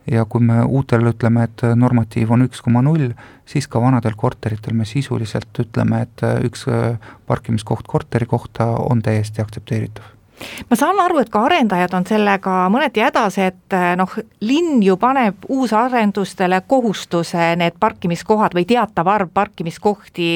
Ja 0.09 0.25
kui 0.27 0.43
me 0.43 0.57
uutele 0.65 1.13
ütleme, 1.13 1.45
et 1.47 1.61
normatiiv 1.79 2.33
on 2.35 2.43
üks 2.43 2.59
koma 2.65 2.81
null, 2.83 3.13
siis 3.47 3.69
ka 3.71 3.79
vanadel 3.79 4.17
korteritel 4.19 4.75
me 4.75 4.83
sisuliselt 4.89 5.61
ütleme, 5.63 6.01
et 6.03 6.25
üks 6.43 6.65
parkimiskoht 7.29 7.87
korteri 7.87 8.27
kohta 8.27 8.73
on 8.83 9.05
täiesti 9.05 9.45
aktsepteeritav. 9.45 10.09
Ma 10.67 10.75
saan 10.75 10.99
aru, 10.99 11.21
et 11.21 11.29
ka 11.31 11.43
arendajad 11.45 11.93
on 11.95 12.05
sellega 12.09 12.65
mõneti 12.73 13.03
hädas, 13.05 13.37
et 13.39 13.75
noh, 13.95 14.15
linn 14.43 14.81
ju 14.83 14.97
paneb 14.99 15.45
uusarendustele 15.47 16.63
kohustuse 16.67 17.53
need 17.61 17.77
parkimiskohad 17.79 18.57
või 18.57 18.65
teatav 18.67 19.07
arv 19.13 19.31
parkimiskohti 19.33 20.31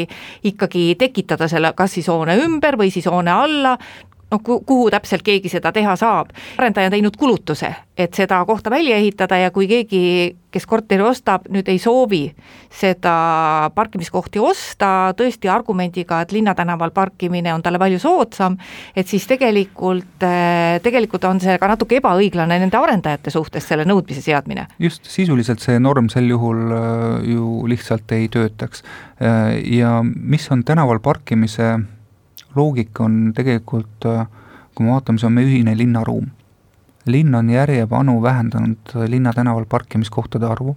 ikkagi 0.48 0.94
tekitada 1.02 1.50
selle, 1.52 1.74
kas 1.76 1.98
siis 1.98 2.08
hoone 2.14 2.38
ümber 2.46 2.78
või 2.80 2.94
siis 2.94 3.10
hoone 3.10 3.34
alla, 3.34 3.76
noh, 4.32 4.42
kuhu 4.44 4.90
täpselt 4.92 5.24
keegi 5.26 5.52
seda 5.52 5.72
teha 5.76 5.96
saab. 6.00 6.34
arendaja 6.58 6.90
on 6.90 6.96
teinud 6.98 7.18
kulutuse, 7.18 7.70
et 7.98 8.14
seda 8.14 8.44
kohta 8.46 8.70
välja 8.70 8.98
ehitada 8.98 9.38
ja 9.38 9.52
kui 9.52 9.68
keegi, 9.68 10.36
kes 10.52 10.66
korteri 10.68 11.04
ostab, 11.04 11.48
nüüd 11.54 11.68
ei 11.70 11.80
soovi 11.80 12.22
seda 12.74 13.70
parkimiskohti 13.76 14.40
osta, 14.40 15.14
tõesti 15.18 15.52
argumendiga, 15.52 16.22
et 16.22 16.32
linnatänaval 16.36 16.92
parkimine 16.96 17.54
on 17.54 17.64
talle 17.64 17.80
palju 17.80 18.00
soodsam, 18.02 18.58
et 18.96 19.08
siis 19.08 19.28
tegelikult, 19.28 20.24
tegelikult 20.84 21.28
on 21.30 21.42
see 21.44 21.58
ka 21.60 21.72
natuke 21.72 22.00
ebaõiglane 22.02 22.60
nende 22.60 22.80
arendajate 22.80 23.34
suhtes, 23.34 23.68
selle 23.68 23.86
nõudmise 23.88 24.24
seadmine. 24.24 24.68
just, 24.80 25.06
sisuliselt 25.08 25.64
see 25.64 25.80
norm 25.80 26.10
sel 26.10 26.28
juhul 26.30 26.64
äh, 26.72 27.28
ju 27.34 27.68
lihtsalt 27.68 28.12
ei 28.12 28.28
töötaks. 28.32 28.84
Äh, 29.22 29.60
ja 29.78 30.00
mis 30.04 30.52
on 30.52 30.64
tänaval 30.64 31.00
parkimise 31.00 31.78
loogika 32.58 33.06
on 33.06 33.32
tegelikult, 33.36 34.08
kui 34.76 34.86
me 34.86 34.94
vaatame, 34.94 35.22
see 35.22 35.30
on 35.30 35.38
meie 35.38 35.48
ühine 35.48 35.78
linnaruum. 35.78 36.34
linn 37.08 37.36
on 37.36 37.50
järjepanu 37.50 38.22
vähendanud 38.22 38.92
linnatänaval 39.08 39.66
parkimiskohtade 39.66 40.46
arvu, 40.46 40.76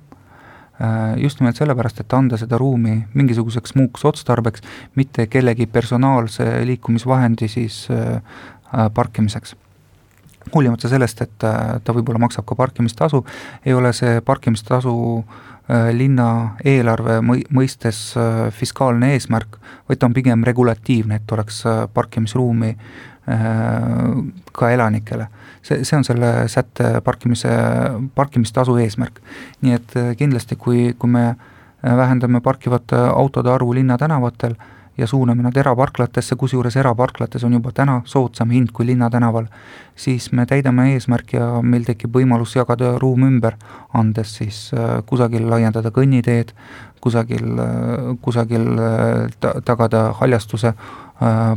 just 1.16 1.40
nimelt 1.40 1.56
sellepärast, 1.56 2.00
et 2.00 2.12
anda 2.14 2.38
seda 2.38 2.58
ruumi 2.58 3.00
mingisuguseks 3.14 3.74
muuks 3.74 4.04
otstarbeks, 4.04 4.62
mitte 4.94 5.26
kellegi 5.26 5.66
personaalse 5.66 6.46
liikumisvahendi 6.64 7.48
siis 7.48 7.88
äh, 7.90 8.22
parkimiseks 8.94 9.56
hoolimata 10.54 10.88
sellest, 10.88 11.20
et 11.26 11.44
äh, 11.44 11.80
ta 11.84 11.94
võib-olla 11.94 12.22
maksab 12.22 12.46
ka 12.46 12.54
parkimistasu, 12.54 13.24
ei 13.66 13.74
ole 13.74 13.92
see 13.92 14.20
parkimistasu 14.24 14.94
äh, 15.18 15.49
linna 15.92 16.56
eelarve 16.64 17.20
mõistes 17.22 18.00
äh, 18.18 18.48
fiskaalne 18.54 19.12
eesmärk, 19.14 19.58
vaid 19.88 20.00
ta 20.00 20.08
on 20.08 20.16
pigem 20.16 20.44
regulatiivne, 20.46 21.20
et 21.20 21.32
oleks 21.36 21.62
parkimisruumi 21.94 22.74
ka 23.30 24.70
elanikele. 24.74 25.26
see, 25.62 25.84
see 25.84 25.96
on 25.96 26.04
selle 26.04 26.48
sätte 26.48 26.88
parkimise, 27.04 27.50
parkimistasu 28.14 28.74
eesmärk. 28.80 29.20
nii 29.60 29.76
et 29.76 29.94
kindlasti, 30.18 30.56
kui, 30.56 30.94
kui 30.98 31.10
me 31.10 31.36
vähendame 31.82 32.40
parkivate 32.40 32.96
autode 32.96 33.52
arvu 33.52 33.74
linnatänavatel, 33.74 34.56
ja 35.00 35.06
suuname 35.06 35.42
nad 35.42 35.56
eraparklatesse, 35.56 36.36
kusjuures 36.36 36.76
eraparklates 36.76 37.44
on 37.44 37.56
juba 37.56 37.72
täna 37.72 38.00
soodsam 38.04 38.50
hind 38.52 38.72
kui 38.76 38.86
linnatänaval, 38.86 39.46
siis 39.96 40.30
me 40.32 40.46
täidame 40.46 40.90
eesmärki 40.94 41.38
ja 41.38 41.48
meil 41.62 41.86
tekib 41.88 42.14
võimalus 42.16 42.56
jagada 42.56 42.92
ruum 43.00 43.24
ümber, 43.28 43.56
andes 43.96 44.36
siis 44.40 44.58
äh, 44.76 45.00
kusagil 45.06 45.48
laiendada 45.50 45.92
kõnniteed, 45.94 46.52
kusagil, 47.00 47.46
äh, 47.64 48.10
kusagil 48.20 48.66
äh, 48.76 49.30
ta-, 49.40 49.56
tagada 49.64 50.10
haljastuse 50.20 50.74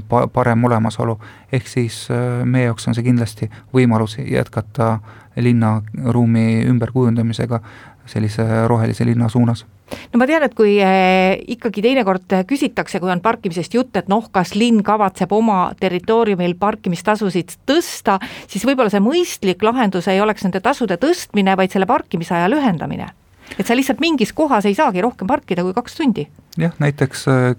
pa-, 0.09 0.27
parem 0.27 0.63
olemasolu, 0.67 1.17
ehk 1.51 1.67
siis 1.71 2.07
meie 2.43 2.65
jaoks 2.65 2.88
on 2.88 2.97
see 2.97 3.05
kindlasti 3.05 3.47
võimalus 3.75 4.17
jätkata 4.19 4.97
linnaruumi 5.39 6.65
ümberkujundamisega 6.67 7.62
sellise 8.05 8.67
rohelise 8.67 9.05
linna 9.05 9.29
suunas 9.29 9.65
no 10.12 10.22
ma 10.22 10.27
tean, 10.29 10.45
et 10.45 10.53
kui 10.57 10.75
eh, 10.81 11.38
ikkagi 11.55 11.83
teinekord 11.86 12.38
küsitakse, 12.50 13.01
kui 13.01 13.12
on 13.13 13.24
parkimisest 13.24 13.75
jutt, 13.77 13.95
et 14.00 14.12
noh, 14.12 14.27
kas 14.33 14.53
linn 14.57 14.83
kavatseb 14.86 15.33
oma 15.36 15.65
territooriumil 15.80 16.56
parkimistasusid 16.60 17.58
tõsta, 17.69 18.19
siis 18.47 18.65
võib-olla 18.67 18.93
see 18.93 19.04
mõistlik 19.04 19.65
lahendus 19.65 20.10
ei 20.12 20.21
oleks 20.23 20.45
nende 20.47 20.63
tasude 20.63 20.99
tõstmine, 21.01 21.58
vaid 21.60 21.73
selle 21.73 21.89
parkimisaja 21.89 22.49
lühendamine. 22.51 23.12
et 23.60 23.67
sa 23.67 23.75
lihtsalt 23.75 23.99
mingis 23.99 24.32
kohas 24.34 24.65
ei 24.65 24.73
saagi 24.73 25.01
rohkem 25.04 25.27
parkida 25.27 25.63
kui 25.63 25.73
kaks 25.73 25.95
tundi. 25.95 26.27
jah, 26.58 26.73
näiteks 26.80 27.27
äh, 27.27 27.56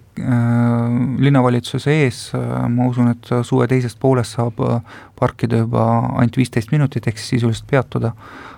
linnavalitsuse 1.19 1.93
ees 2.05 2.31
äh, 2.35 2.67
ma 2.69 2.89
usun, 2.89 3.13
et 3.13 3.31
suve 3.45 3.69
teisest 3.69 4.01
poolest 4.01 4.39
saab 4.39 4.61
äh, 4.65 4.81
parkida 5.19 5.63
juba 5.63 5.85
ainult 6.17 6.37
viisteist 6.41 6.73
minutit, 6.73 7.07
ehk 7.07 7.19
siis 7.19 7.37
sisuliselt 7.37 7.71
peatuda 7.71 8.15
Äh, 8.15 8.54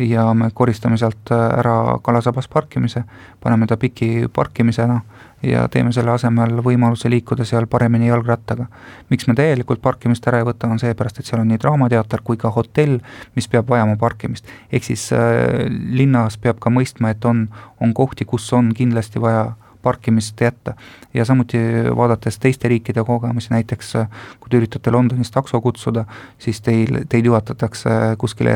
ja 0.00 0.34
me 0.34 0.50
koristame 0.54 0.98
sealt 1.00 1.30
äh, 1.32 1.58
ära 1.58 1.98
kalasabas 2.04 2.48
parkimise, 2.48 3.04
paneme 3.40 3.66
ta 3.66 3.76
piki 3.76 4.28
parkimisena 4.32 5.00
ja 5.42 5.64
teeme 5.72 5.92
selle 5.96 6.12
asemel 6.12 6.60
võimaluse 6.64 7.08
liikuda 7.10 7.46
seal 7.48 7.66
paremini 7.66 8.10
jalgrattaga. 8.10 8.66
miks 9.10 9.26
me 9.26 9.34
täielikult 9.34 9.80
parkimist 9.82 10.26
ära 10.28 10.38
ei 10.38 10.44
võta, 10.44 10.68
on 10.68 10.78
seepärast, 10.78 11.18
et 11.18 11.26
seal 11.26 11.40
on 11.40 11.48
nii 11.48 11.58
Draamateater 11.58 12.20
kui 12.24 12.36
ka 12.36 12.50
hotell, 12.50 13.00
mis 13.34 13.48
peab 13.48 13.68
vajama 13.68 13.96
parkimist. 13.96 14.46
ehk 14.72 14.84
siis 14.84 15.08
äh, 15.12 15.66
linnas 15.70 16.36
peab 16.36 16.60
ka 16.60 16.70
mõistma, 16.70 17.10
et 17.10 17.24
on, 17.24 17.48
on 17.80 17.94
kohti, 17.94 18.24
kus 18.24 18.52
on 18.52 18.74
kindlasti 18.76 19.20
vaja 19.20 19.54
parkimist 19.82 20.40
jätta. 20.40 20.74
ja 21.14 21.24
samuti 21.24 21.58
vaadates 21.96 22.38
teiste 22.38 22.68
riikide 22.68 23.04
kogemusi, 23.04 23.50
näiteks 23.50 23.92
kui 24.40 24.50
te 24.50 24.56
üritate 24.56 24.90
Londonis 24.90 25.30
takso 25.30 25.60
kutsuda, 25.60 26.04
siis 26.38 26.60
teil, 26.60 27.04
teid 27.08 27.26
juhatatakse 27.26 27.90
kuskile, 28.18 28.54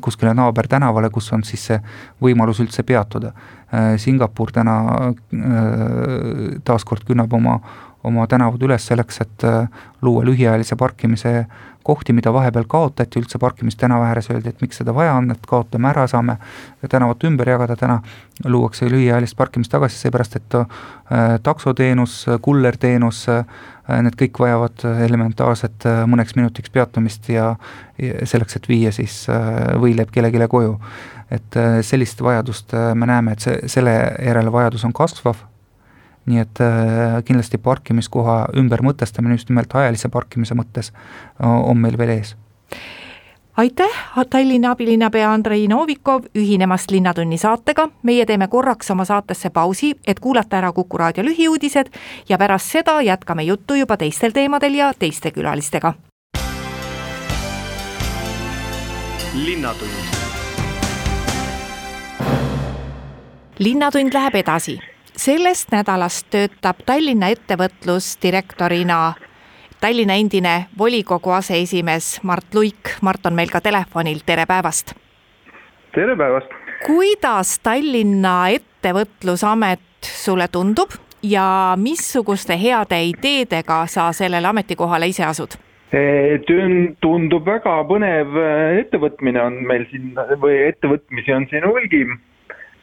kuskile 0.00 0.34
naabertänavale, 0.34 1.10
kus 1.10 1.32
on 1.32 1.44
siis 1.44 1.66
see 1.66 1.80
võimalus 2.22 2.60
üldse 2.60 2.82
peatuda. 2.82 3.32
Singapur 3.96 4.50
täna 4.52 4.74
äh, 4.92 6.58
taaskord 6.64 7.06
künnab 7.08 7.32
oma, 7.32 7.54
oma 8.04 8.26
tänavad 8.26 8.62
üles 8.62 8.86
selleks, 8.86 9.20
et 9.22 9.44
äh, 9.46 9.68
luua 10.02 10.24
lühiajalise 10.26 10.76
parkimise 10.76 11.46
kohti, 11.82 12.14
mida 12.14 12.30
vahepeal 12.34 12.64
kaotati 12.70 13.18
üldse 13.18 13.40
parkimist 13.42 13.78
tänava 13.80 14.06
ääres, 14.10 14.28
öeldi, 14.30 14.52
et 14.52 14.60
miks 14.62 14.78
seda 14.78 14.94
vaja 14.94 15.16
on, 15.18 15.30
et 15.34 15.46
kaotame 15.50 15.88
ära, 15.90 16.06
saame 16.10 16.36
tänavat 16.90 17.24
ümber 17.26 17.50
jagada, 17.50 17.76
täna 17.78 17.98
luuakse 18.44 18.86
lühiajalist 18.90 19.36
parkimist 19.38 19.72
tagasi, 19.74 19.98
seepärast 19.98 20.38
et 20.38 20.58
äh, 20.58 21.36
taksoteenus, 21.42 22.24
kullerteenus 22.42 23.24
äh,, 23.32 23.44
need 24.02 24.14
kõik 24.18 24.38
vajavad 24.38 24.84
elementaarset 25.02 25.88
mõneks 26.06 26.36
minutiks 26.38 26.70
peatumist 26.70 27.26
ja, 27.34 27.48
selleks, 27.98 28.56
et 28.56 28.68
viia 28.70 28.92
siis 28.94 29.24
võileib 29.82 30.14
kellelegi 30.14 30.46
koju. 30.48 30.76
et 31.34 31.56
sellist 31.82 32.22
vajadust 32.22 32.72
me 32.94 33.06
näeme, 33.10 33.32
et 33.32 33.40
see, 33.40 33.58
selle 33.74 33.96
järele 34.22 34.52
vajadus 34.52 34.84
on 34.84 34.92
kasvav 34.94 35.42
nii 36.26 36.42
et 36.42 36.60
äh, 36.62 37.18
kindlasti 37.26 37.58
parkimiskoha 37.58 38.38
ümbermõtestamine 38.56 39.38
just 39.38 39.50
nimelt 39.50 39.74
ajalise 39.74 40.08
parkimise 40.08 40.54
mõttes 40.58 40.92
on 41.42 41.78
meil 41.78 41.98
veel 41.98 42.18
ees. 42.18 42.36
Aitäh, 43.56 43.90
Tallinna 44.30 44.70
abilinnapea 44.70 45.32
Andrei 45.32 45.68
Novikov 45.68 46.22
ühinemast 46.38 46.90
Linnatunni 46.90 47.36
saatega, 47.38 47.88
meie 48.02 48.24
teeme 48.26 48.48
korraks 48.48 48.90
oma 48.90 49.04
saatesse 49.04 49.50
pausi, 49.50 49.90
et 50.06 50.20
kuulata 50.20 50.56
ära 50.56 50.72
Kuku 50.72 50.98
raadio 50.98 51.24
lühiuudised 51.24 51.90
ja 52.28 52.38
pärast 52.38 52.72
seda 52.72 53.00
jätkame 53.04 53.42
juttu 53.42 53.74
juba 53.74 53.96
teistel 53.96 54.32
teemadel 54.32 54.74
ja 54.74 54.92
teiste 54.98 55.30
külalistega. 55.30 55.92
linnatund. 59.34 59.90
Linnatund 63.58 64.14
läheb 64.14 64.34
edasi 64.34 64.91
sellest 65.16 65.72
nädalast 65.72 66.26
töötab 66.30 66.80
Tallinna 66.86 67.28
ettevõtlusdirektorina 67.32 69.14
Tallinna 69.82 70.14
endine 70.14 70.66
volikogu 70.78 71.30
aseesimees 71.34 72.20
Mart 72.22 72.54
Luik. 72.54 72.92
Mart 73.02 73.26
on 73.26 73.34
meil 73.34 73.50
ka 73.50 73.60
telefonil, 73.60 74.20
tere 74.26 74.46
päevast! 74.46 74.94
tere 75.94 76.16
päevast! 76.16 76.54
kuidas 76.86 77.58
Tallinna 77.62 78.48
Ettevõtlusamet 78.48 80.06
sulle 80.06 80.48
tundub 80.48 80.94
ja 81.22 81.74
missuguste 81.78 82.56
heade 82.58 83.02
ideedega 83.10 83.84
sa 83.86 84.08
sellele 84.12 84.48
ametikohale 84.48 85.10
ise 85.10 85.26
asud? 85.26 85.58
tundub 87.02 87.46
väga 87.46 87.74
põnev 87.90 88.38
ettevõtmine 88.80 89.42
on 89.42 89.58
meil 89.68 89.84
siin 89.90 90.14
või 90.40 90.62
ettevõtmisi 90.70 91.34
on 91.36 91.46
siin 91.50 91.66
hulgi 91.68 92.06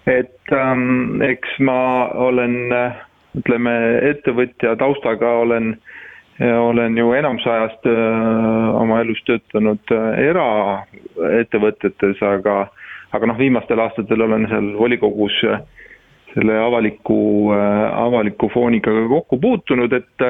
et 0.09 0.53
ähm, 0.55 1.21
eks 1.21 1.59
ma 1.65 2.09
olen, 2.27 2.57
ütleme, 3.37 3.73
ettevõtja 4.09 4.75
taustaga 4.79 5.35
olen, 5.43 5.75
olen 6.39 6.97
ju 6.97 7.11
enamus 7.13 7.47
ajast 7.47 7.85
äh, 7.89 8.75
oma 8.79 9.01
elus 9.03 9.19
töötanud 9.27 9.91
äh, 9.91 10.21
eraettevõtetes, 10.29 12.21
aga, 12.23 12.61
aga 13.11 13.29
noh, 13.29 13.39
viimastel 13.39 13.81
aastatel 13.83 14.23
olen 14.25 14.47
seal 14.51 14.71
volikogus 14.79 15.35
äh, 15.49 15.61
selle 16.33 16.55
avaliku 16.61 17.19
äh,, 17.55 17.85
avaliku 18.05 18.49
fooniga 18.53 18.93
kokku 19.09 19.39
puutunud, 19.41 19.93
et 19.93 20.29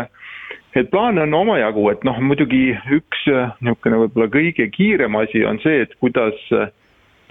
et 0.77 0.89
plaane 0.91 1.21
on 1.21 1.33
omajagu, 1.33 1.87
et 1.91 2.03
noh, 2.05 2.19
muidugi 2.21 2.75
üks 2.93 3.23
niisugune 3.61 4.03
võib-olla 4.03 4.27
kõige 4.33 4.67
kiirem 4.73 5.15
asi 5.17 5.41
on 5.45 5.57
see, 5.63 5.81
et 5.85 5.95
kuidas 6.01 6.37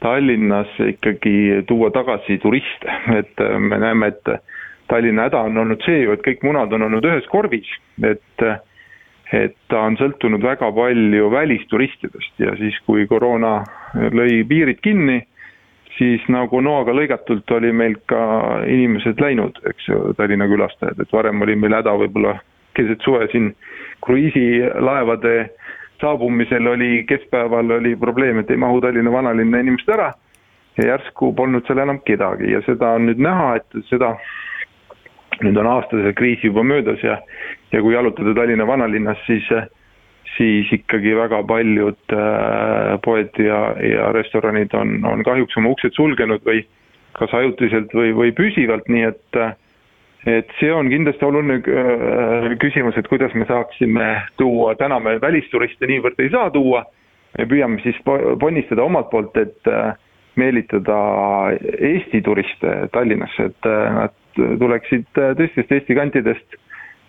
Tallinnas 0.02 0.70
ikkagi 0.78 1.64
tuua 1.66 1.90
tagasi 1.90 2.38
turiste, 2.38 2.92
et 3.18 3.40
me 3.58 3.78
näeme, 3.82 4.12
et 4.12 4.34
Tallinna 4.88 5.26
häda 5.26 5.40
on 5.48 5.58
olnud 5.64 5.82
see 5.84 6.04
ju, 6.04 6.14
et 6.14 6.22
kõik 6.24 6.44
munad 6.46 6.72
on 6.72 6.86
olnud 6.86 7.04
ühes 7.04 7.26
korvis, 7.32 7.68
et 8.06 8.48
et 9.32 9.56
ta 9.68 9.82
on 9.84 9.96
sõltunud 10.00 10.40
väga 10.40 10.70
palju 10.72 11.26
välisturistidest. 11.30 12.38
Ja 12.40 12.54
siis, 12.56 12.78
kui 12.86 13.04
koroona 13.10 13.58
lõi 14.14 14.40
piirid 14.48 14.80
kinni, 14.80 15.18
siis 15.98 16.22
nagu 16.32 16.62
noaga 16.64 16.94
lõigatult 16.96 17.50
oli 17.58 17.72
meil 17.76 17.98
ka 18.08 18.20
inimesed 18.64 19.20
läinud, 19.20 19.58
eks 19.68 19.90
ju, 19.90 20.14
Tallinna 20.16 20.48
külastajad, 20.48 21.02
et 21.02 21.12
varem 21.12 21.42
oli 21.44 21.58
meil 21.60 21.76
häda 21.76 21.92
võib-olla 22.00 22.38
keset 22.78 23.02
suve 23.04 23.26
siin 23.32 23.50
kruiisilaevade 24.06 25.34
saabumisel 26.00 26.66
oli, 26.66 27.04
keskpäeval 27.08 27.70
oli 27.78 27.96
probleem, 27.96 28.38
et 28.38 28.50
ei 28.50 28.56
mahu 28.56 28.80
Tallinna 28.80 29.12
vanalinna 29.12 29.62
inimesed 29.64 29.94
ära 29.94 30.12
ja 30.78 30.92
järsku 30.92 31.32
polnud 31.34 31.66
seal 31.66 31.82
enam 31.82 32.00
kedagi. 32.06 32.52
Ja 32.52 32.62
seda 32.66 32.94
on 32.98 33.08
nüüd 33.08 33.22
näha, 33.22 33.56
et 33.58 33.80
seda 33.90 34.14
nüüd 35.42 35.58
on 35.58 35.70
aasta 35.70 36.02
see 36.02 36.14
kriis 36.18 36.44
juba 36.44 36.64
möödas 36.66 37.02
ja, 37.02 37.18
ja 37.72 37.82
kui 37.82 37.94
jalutada 37.94 38.34
Tallinna 38.34 38.66
vanalinnas, 38.66 39.20
siis, 39.26 39.46
siis 40.36 40.72
ikkagi 40.80 41.16
väga 41.18 41.42
paljud 41.50 42.14
äh, 42.14 42.94
poed 43.04 43.42
ja, 43.42 43.62
ja 43.82 44.10
restoranid 44.14 44.74
on, 44.78 44.98
on 45.06 45.24
kahjuks 45.26 45.58
oma 45.58 45.74
uksed 45.74 45.98
sulgenud 45.98 46.44
või 46.46 46.64
kas 47.18 47.32
ajutiselt 47.34 47.94
või, 47.94 48.12
või 48.14 48.34
püsivalt, 48.36 48.86
nii 48.88 49.08
et 49.08 49.42
et 50.26 50.50
see 50.58 50.72
on 50.74 50.90
kindlasti 50.90 51.24
oluline 51.24 51.60
äh, 51.62 52.50
küsimus, 52.62 52.96
et 52.98 53.08
kuidas 53.08 53.34
me 53.34 53.46
saaksime 53.48 54.08
tuua, 54.36 54.74
täna 54.80 54.98
me 55.00 55.18
välisturiste 55.22 55.86
niivõrd 55.86 56.18
ei 56.18 56.32
saa 56.34 56.50
tuua, 56.50 56.84
me 57.38 57.46
püüame 57.46 57.80
siis 57.84 57.96
ponnistada 58.04 58.82
omalt 58.82 59.10
poolt, 59.12 59.36
et 59.38 59.70
äh, 59.70 59.94
meelitada 60.38 60.98
Eesti 61.78 62.22
turiste 62.22 62.88
Tallinnasse, 62.92 63.50
et 63.50 63.66
äh, 63.66 63.94
nad 63.94 64.14
tuleksid 64.60 65.18
äh, 65.18 65.34
teistest 65.38 65.72
Eesti 65.74 65.96
kantidest 65.98 66.56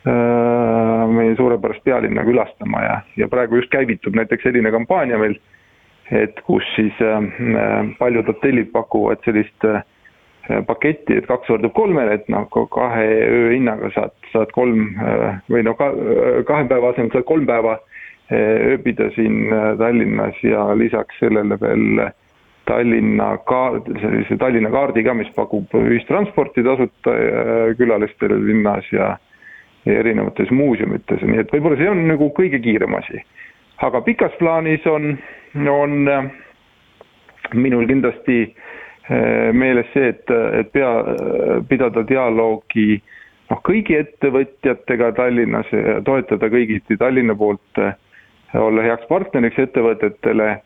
äh, 0.08 1.06
meie 1.13 1.36
suurepärast 1.38 1.84
pealinna 1.86 2.26
külastama 2.28 2.84
ja, 2.86 2.98
ja 3.22 3.30
praegu 3.32 3.62
just 3.62 3.72
käivitub 3.74 4.17
näiteks 4.17 4.48
selline 4.48 4.74
kampaania 4.74 5.19
meil, 5.22 5.38
et 6.12 6.41
kus 6.48 6.65
siis 6.74 6.98
paljud 8.00 8.26
hotellid 8.32 8.72
pakuvad 8.74 9.22
sellist 9.28 9.65
paketti, 10.67 11.17
et 11.19 11.27
kaks 11.29 11.49
võrdub 11.51 11.73
kolmele, 11.77 12.15
et 12.19 12.29
noh, 12.31 12.47
kahe 12.49 13.05
öö 13.25 13.51
hinnaga 13.53 13.91
saad, 13.93 14.15
saad 14.33 14.53
kolm 14.55 14.95
või 15.51 15.62
no 15.67 15.75
ka, 15.77 15.91
kahe 16.47 16.65
päeva 16.71 16.93
asemel 16.93 17.12
saad 17.13 17.27
kolm 17.29 17.45
päeva 17.49 17.77
ööbida 18.33 19.09
siin 19.15 19.49
Tallinnas 19.77 20.41
ja 20.45 20.67
lisaks 20.77 21.21
sellele 21.21 21.57
veel 21.62 22.09
Tallinna 22.69 23.38
kaard, 23.49 23.88
sellise 24.01 24.38
Tallinna 24.38 24.69
kaardi 24.69 25.01
ka, 25.05 25.15
mis 25.17 25.29
pakub 25.33 25.73
ühistransporti 25.79 26.62
tasuta 26.65 27.15
äh, 27.15 27.63
külalistele 27.79 28.38
linnas 28.45 28.91
ja 28.93 29.15
ja 29.88 29.95
erinevates 30.01 30.49
muuseumites, 30.51 31.21
nii 31.23 31.39
et 31.39 31.53
võib-olla 31.55 31.77
see 31.79 31.88
on 31.88 32.01
nagu 32.09 32.27
kõige 32.35 32.59
kiirem 32.62 32.93
asi. 32.97 33.21
aga 33.88 34.01
pikas 34.03 34.33
plaanis 34.38 34.85
on, 34.91 35.13
on 35.71 35.93
äh, 36.12 36.27
minul 37.55 37.88
kindlasti 37.88 38.41
äh, 38.43 38.88
meeles 39.10 39.88
see, 39.93 40.12
et, 40.12 40.32
et 40.60 40.72
pea, 40.72 40.89
pidada 41.69 42.04
dialoogi 42.06 43.00
noh, 43.50 43.62
kõigi 43.65 43.98
ettevõtjatega 43.98 45.12
Tallinnas 45.17 45.72
toetada 46.06 46.50
kõigiti 46.54 46.98
Tallinna 47.00 47.36
poolt, 47.36 47.82
olla 48.54 48.86
heaks 48.86 49.08
partneriks 49.10 49.60
ettevõtetele. 49.65 50.60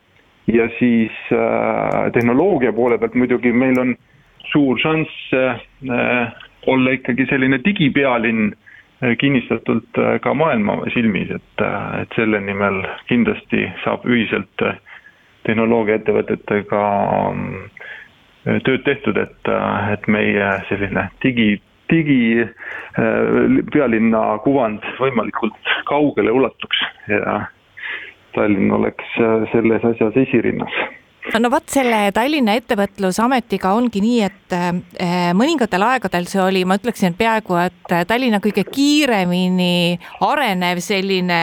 Ja 0.52 0.66
siis 0.78 1.12
äh, 1.32 2.10
tehnoloogia 2.12 2.72
poole 2.76 2.98
pealt 3.00 3.14
muidugi 3.16 3.48
meil 3.52 3.78
on 3.80 3.94
suur 4.50 4.76
šanss 4.82 5.32
äh, 5.32 6.34
olla 6.68 6.92
ikkagi 6.98 7.24
selline 7.30 7.58
digipealinn 7.64 8.50
äh, 8.50 9.14
kinnistatult 9.20 9.96
äh, 9.96 10.18
ka 10.20 10.34
maailma 10.36 10.82
silmis, 10.92 11.32
et, 11.32 11.64
äh, 11.64 12.02
et 12.02 12.12
selle 12.18 12.42
nimel 12.44 12.82
kindlasti 13.08 13.70
saab 13.86 14.04
ühiselt 14.04 14.66
äh, 14.68 14.76
tehnoloogiaettevõtetega 15.48 16.84
äh, 16.84 17.88
tööd 18.44 18.84
tehtud, 18.84 19.16
et, 19.20 19.48
äh, 19.48 19.92
et 19.94 20.08
meie 20.10 20.50
selline 20.68 21.08
digi, 21.24 21.54
digi 21.92 22.44
äh, 22.44 23.62
pealinna 23.72 24.24
kuvand 24.44 24.84
võimalikult 25.00 25.72
kaugele 25.88 26.34
ulatuks 26.34 26.84
ja 27.08 27.44
Tallinn 28.34 28.72
oleks 28.74 29.16
äh, 29.22 29.48
selles 29.52 29.84
asjas 29.86 30.16
esirinnas. 30.26 30.76
No 31.40 31.48
vot, 31.48 31.64
selle 31.72 32.10
Tallinna 32.12 32.52
Ettevõtlusametiga 32.58 33.70
ongi 33.72 34.02
nii, 34.04 34.18
et 34.26 34.54
äh, 34.56 35.30
mõningatel 35.36 35.86
aegadel 35.86 36.28
see 36.28 36.42
oli, 36.42 36.64
ma 36.68 36.76
ütleksin 36.76 37.16
peaaegu, 37.16 37.56
et 37.62 37.94
Tallinna 38.10 38.42
kõige 38.44 38.66
kiiremini 38.68 39.96
arenev 40.20 40.82
selline 40.84 41.40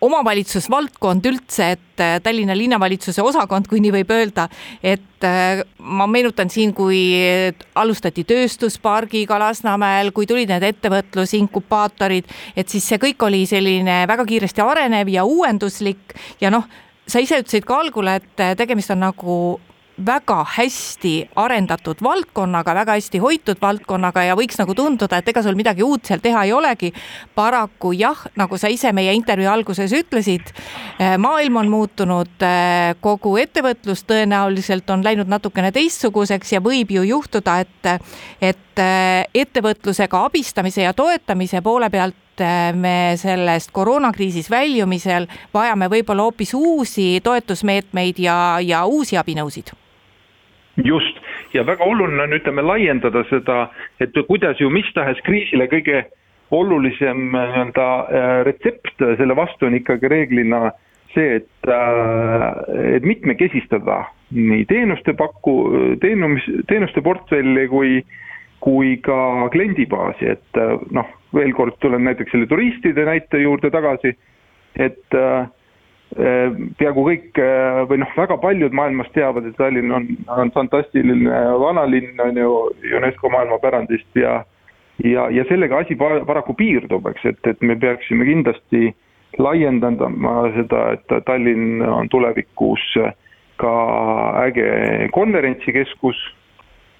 omavalitsusvaldkond 0.00 1.26
üldse, 1.30 1.70
et 1.76 2.02
äh, 2.02 2.16
Tallinna 2.22 2.56
linnavalitsuse 2.56 3.22
osakond, 3.22 3.68
kui 3.70 3.80
nii 3.84 3.92
võib 3.94 4.14
öelda, 4.14 4.46
et 4.82 5.26
äh, 5.26 5.62
ma 5.78 6.06
meenutan 6.10 6.50
siin, 6.52 6.74
kui 6.76 7.00
alustati 7.74 8.24
tööstuspargiga 8.28 9.38
Lasnamäel, 9.40 10.12
kui 10.16 10.28
tulid 10.30 10.50
need 10.52 10.66
ettevõtlusinkubaatorid, 10.70 12.30
et 12.56 12.72
siis 12.72 12.88
see 12.88 13.00
kõik 13.02 13.28
oli 13.28 13.44
selline 13.50 14.02
väga 14.10 14.26
kiiresti 14.28 14.64
arenev 14.64 15.12
ja 15.12 15.24
uuenduslik 15.28 16.16
ja 16.42 16.52
noh, 16.54 16.66
sa 17.06 17.20
ise 17.20 17.40
ütlesid 17.42 17.66
ka 17.68 17.82
algul, 17.84 18.08
et 18.12 18.44
tegemist 18.58 18.92
on 18.94 19.04
nagu 19.04 19.38
väga 19.96 20.40
hästi 20.56 21.12
arendatud 21.38 22.00
valdkonnaga, 22.02 22.74
väga 22.74 22.96
hästi 22.98 23.18
hoitud 23.22 23.60
valdkonnaga 23.62 24.24
ja 24.26 24.36
võiks 24.38 24.58
nagu 24.58 24.74
tunduda, 24.74 25.20
et 25.20 25.28
ega 25.30 25.42
sul 25.42 25.54
midagi 25.58 25.84
uut 25.86 26.06
seal 26.06 26.22
teha 26.22 26.44
ei 26.44 26.52
olegi. 26.52 26.92
paraku 27.34 27.92
jah, 27.92 28.26
nagu 28.36 28.58
sa 28.58 28.68
ise 28.68 28.92
meie 28.92 29.12
intervjuu 29.14 29.50
alguses 29.50 29.92
ütlesid, 29.92 30.50
eh, 30.98 31.16
maailm 31.18 31.56
on 31.56 31.68
muutunud, 31.68 32.42
eh, 32.42 32.94
kogu 33.00 33.36
ettevõtlus 33.36 34.04
tõenäoliselt 34.04 34.90
on 34.90 35.04
läinud 35.04 35.28
natukene 35.28 35.72
teistsuguseks 35.72 36.52
ja 36.52 36.60
võib 36.60 36.90
ju 36.90 37.02
juhtuda, 37.02 37.60
et, 37.60 38.02
et 38.40 38.78
eh, 38.78 39.24
ettevõtlusega 39.34 40.24
abistamise 40.24 40.82
ja 40.82 40.92
toetamise 40.92 41.62
poole 41.62 41.90
pealt 41.90 42.16
me 42.74 43.14
sellest 43.14 43.70
koroonakriisis 43.70 44.50
väljumisel 44.50 45.28
vajame 45.54 45.86
võib-olla 45.86 46.26
hoopis 46.26 46.54
uusi 46.54 47.20
toetusmeetmeid 47.22 48.18
ja, 48.18 48.58
ja 48.58 48.84
uusi 48.90 49.16
abinõusid 49.16 49.70
just, 50.76 51.18
ja 51.54 51.62
väga 51.66 51.84
oluline 51.84 52.22
on, 52.26 52.36
ütleme, 52.36 52.62
laiendada 52.62 53.24
seda, 53.30 53.68
et 54.00 54.16
kuidas 54.28 54.60
ju 54.60 54.70
mis 54.74 54.88
tahes 54.94 55.20
kriisile 55.26 55.68
kõige 55.70 56.04
olulisem 56.54 57.30
nii-öelda 57.32 57.86
äh, 58.02 58.32
retsept 58.48 59.06
selle 59.18 59.36
vastu 59.36 59.66
on 59.66 59.78
ikkagi 59.78 60.10
reeglina 60.10 60.68
see, 61.14 61.40
et, 61.40 61.70
äh, 61.70 62.96
et 62.96 63.06
mitmekesistada 63.06 64.04
nii 64.34 64.64
teenuste 64.70 65.14
paku, 65.18 65.56
teenumis, 66.02 66.46
teenuste 66.68 67.02
portfelli 67.04 67.66
kui, 67.70 67.98
kui 68.64 68.96
ka 69.04 69.48
kliendibaasi, 69.54 70.30
et 70.36 70.60
äh, 70.60 70.76
noh, 70.96 71.10
veel 71.34 71.52
kord 71.56 71.78
tulen 71.82 72.06
näiteks 72.08 72.34
selle 72.34 72.48
turistide 72.50 73.06
näite 73.06 73.42
juurde 73.42 73.70
tagasi, 73.74 74.14
et 74.74 75.18
äh, 75.18 75.46
peaaegu 76.14 77.04
kõik 77.08 77.38
äh, 77.42 77.80
või 77.90 77.98
noh, 78.02 78.10
väga 78.16 78.36
paljud 78.42 78.74
maailmas 78.76 79.10
teavad, 79.16 79.46
et 79.48 79.56
Tallinn 79.58 79.94
on, 79.94 80.06
on 80.30 80.52
fantastiline 80.54 81.40
vanalinn, 81.58 82.20
on 82.22 82.38
ju, 82.38 82.52
UNESCO 82.98 83.32
maailmapärandist 83.34 84.20
ja 84.20 84.42
ja, 85.02 85.26
ja 85.34 85.44
sellega 85.48 85.80
asi 85.82 85.96
paraku 85.98 86.54
piirdub, 86.54 87.08
eks, 87.10 87.24
et, 87.32 87.40
et 87.50 87.66
me 87.66 87.74
peaksime 87.76 88.28
kindlasti 88.28 88.92
laiendama 89.42 90.36
seda, 90.54 90.84
et 90.94 91.18
Tallinn 91.26 91.82
on 91.82 92.08
tulevikus 92.12 92.84
ka 93.58 93.74
äge 94.44 95.10
konverentsikeskus, 95.14 96.20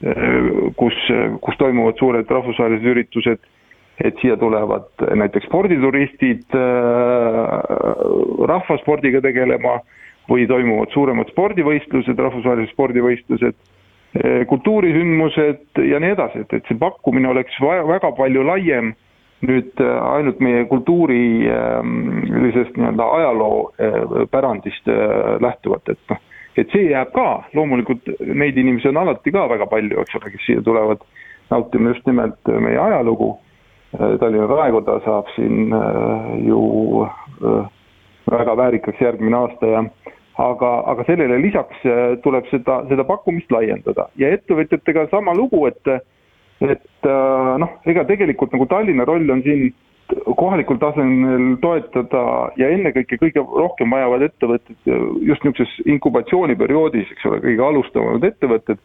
äh, 0.07 0.39
kus, 0.81 0.99
kus 1.45 1.63
toimuvad 1.63 2.03
suured 2.03 2.31
rahvusvahelised 2.31 2.91
üritused 2.97 3.51
et 4.03 4.19
siia 4.23 4.37
tulevad 4.37 4.85
näiteks 5.15 5.47
spordituristid 5.47 6.43
äh, 6.55 6.61
rahvaspordiga 8.49 9.21
tegelema 9.23 9.79
või 10.31 10.47
toimuvad 10.49 10.89
suuremad 10.95 11.29
spordivõistlused, 11.31 12.19
rahvusvahelised 12.19 12.73
spordivõistlused, 12.75 13.55
äh, 13.55 13.61
kultuurisündmused 14.51 15.61
ja 15.91 15.99
nii 16.03 16.13
edasi, 16.17 16.39
et, 16.43 16.51
et 16.59 16.65
see 16.71 16.79
pakkumine 16.81 17.29
oleks 17.31 17.55
vaja, 17.63 17.83
väga 17.87 18.11
palju 18.19 18.43
laiem 18.51 18.87
nüüd 19.45 19.73
äh, 19.85 19.97
ainult 20.17 20.39
meie 20.43 20.63
kultuurilisest 20.71 22.75
nii-öelda 22.81 23.05
ajaloopärandist 23.21 24.85
lähtuvalt, 25.45 25.87
et 25.93 26.03
noh, 26.11 26.21
et 26.59 26.69
see 26.75 26.85
jääb 26.91 27.11
ka, 27.15 27.29
loomulikult 27.55 28.03
neid 28.27 28.59
inimesi 28.59 28.91
on 28.91 28.99
alati 29.05 29.31
ka 29.35 29.43
väga 29.55 29.67
palju, 29.71 29.97
eks 30.03 30.19
ole, 30.19 30.27
kes 30.35 30.45
siia 30.49 30.61
tulevad. 30.67 31.01
Nautima 31.51 31.93
just 31.93 32.07
nimelt 32.09 32.41
meie 32.49 32.79
ajalugu 32.81 33.35
Tallinna 33.95 34.47
raekoda 34.51 34.99
saab 35.05 35.29
siin 35.37 35.71
ju 36.47 36.63
väga 38.31 38.57
väärikaks 38.57 39.01
järgmine 39.01 39.37
aasta 39.39 39.71
ja 39.71 39.85
aga, 40.43 40.71
aga 40.91 41.05
sellele 41.07 41.39
lisaks 41.43 41.85
tuleb 42.25 42.49
seda, 42.51 42.81
seda 42.91 43.07
pakkumist 43.07 43.53
laiendada. 43.55 44.09
Ja 44.19 44.33
ettevõtjatega 44.35 45.07
sama 45.13 45.35
lugu, 45.37 45.67
et 45.71 45.95
et 46.65 47.07
noh, 47.61 47.71
ega 47.87 48.05
tegelikult 48.09 48.55
nagu 48.55 48.67
Tallinna 48.71 49.05
roll 49.05 49.31
on 49.31 49.43
siin 49.45 49.73
kohalikul 50.37 50.79
tasemel 50.81 51.57
toetada 51.63 52.23
ja 52.61 52.71
ennekõike 52.75 53.19
kõige 53.21 53.43
rohkem 53.43 53.93
vajavad 53.95 54.25
ettevõtted 54.29 54.91
just 55.29 55.45
niisuguses 55.45 55.75
inkubatsiooniperioodis, 55.97 57.11
eks 57.15 57.27
ole, 57.31 57.41
kõige 57.45 57.65
alustavamad 57.69 58.27
ettevõtted, 58.29 58.83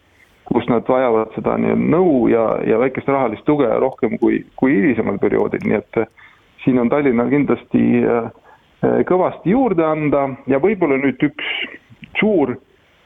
kus 0.50 0.66
nad 0.70 0.88
vajavad 0.90 1.34
seda 1.36 1.58
nii-öelda 1.62 1.92
nõu 1.96 2.28
ja, 2.32 2.46
ja 2.66 2.80
väikest 2.82 3.10
rahalist 3.12 3.46
tuge 3.46 3.68
rohkem 3.82 4.18
kui, 4.22 4.42
kui 4.60 4.74
hilisemal 4.76 5.20
perioodil, 5.22 5.66
nii 5.66 5.78
et 5.78 6.00
siin 6.64 6.80
on 6.82 6.90
Tallinnal 6.90 7.30
kindlasti 7.32 7.84
äh, 8.02 8.32
kõvasti 9.10 9.54
juurde 9.54 9.86
anda 9.86 10.26
ja 10.50 10.62
võib-olla 10.64 10.98
nüüd 11.02 11.22
üks 11.30 11.54
suur 12.20 12.56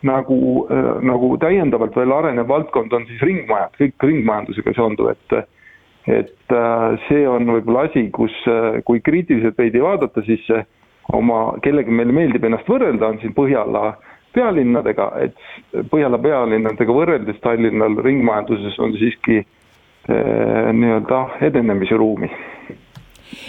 nagu, 0.03 0.67
äh, 0.71 1.01
nagu 1.06 1.34
täiendavalt 1.41 1.95
veel 1.97 2.13
arenev 2.13 2.47
valdkond 2.51 2.93
on 2.93 3.08
siis 3.10 3.21
ringmajad, 3.23 3.75
kõik 3.79 4.08
ringmajandusega 4.12 4.75
seonduv, 4.77 5.13
et 5.15 5.43
et 6.03 6.51
äh, 6.51 6.97
see 7.08 7.23
on 7.27 7.47
võib-olla 7.47 7.86
asi, 7.88 8.10
kus, 8.12 8.34
äh, 8.51 8.82
kui 8.84 8.99
kriitiliselt 8.99 9.58
veidi 9.58 9.79
vaadata, 9.82 10.23
siis 10.27 10.43
oma, 11.15 11.53
kellega 11.63 11.91
meile 11.91 12.12
meeldib 12.15 12.43
ennast 12.43 12.67
võrrelda, 12.67 13.08
on 13.08 13.21
siin 13.21 13.32
Põhjala 13.36 13.93
pealinnadega, 14.33 15.11
et 15.23 15.35
Põhjala 15.89 16.19
pealinnadega 16.21 16.93
võrreldes 16.93 17.39
Tallinnal 17.43 17.97
ringmajanduses 18.05 18.79
on 18.83 18.95
siiski 18.97 19.39
eh, 19.41 20.71
nii-öelda 20.73 21.21
edenemise 21.49 21.97
ruumi. 21.97 22.29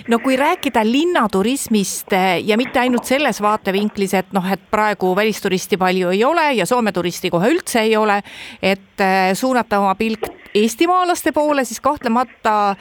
No 0.09 0.19
kui 0.19 0.37
rääkida 0.37 0.83
linnaturismist 0.85 2.13
eh, 2.13 2.39
ja 2.47 2.57
mitte 2.61 2.81
ainult 2.81 3.05
selles 3.09 3.41
vaatevinklis, 3.45 4.15
et 4.15 4.33
noh, 4.37 4.47
et 4.53 4.63
praegu 4.71 5.13
välisturisti 5.17 5.77
palju 5.81 6.13
ei 6.15 6.25
ole 6.25 6.51
ja 6.59 6.67
Soome 6.67 6.93
turisti 6.93 7.31
kohe 7.31 7.53
üldse 7.53 7.85
ei 7.85 7.97
ole, 7.97 8.21
et 8.63 9.05
eh, 9.05 9.33
suunata 9.35 9.81
oma 9.83 9.95
pilk 10.01 10.29
eestimaalaste 10.55 11.33
poole, 11.33 11.65
siis 11.65 11.81
kahtlemata 11.81 12.77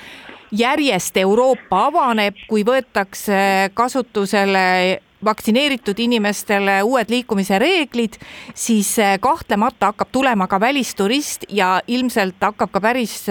järjest 0.54 1.18
Euroopa 1.18 1.88
avaneb, 1.88 2.38
kui 2.48 2.64
võetakse 2.66 3.72
kasutusele 3.74 5.00
vaktsineeritud 5.26 6.00
inimestele 6.00 6.82
uued 6.84 7.10
liikumise 7.10 7.60
reeglid, 7.60 8.20
siis 8.56 8.98
eh, 9.00 9.18
kahtlemata 9.20 9.92
hakkab 9.92 10.12
tulema 10.12 10.48
ka 10.48 10.60
välisturist 10.60 11.48
ja 11.50 11.80
ilmselt 11.88 12.42
hakkab 12.42 12.72
ka 12.72 12.82
päris 12.82 13.24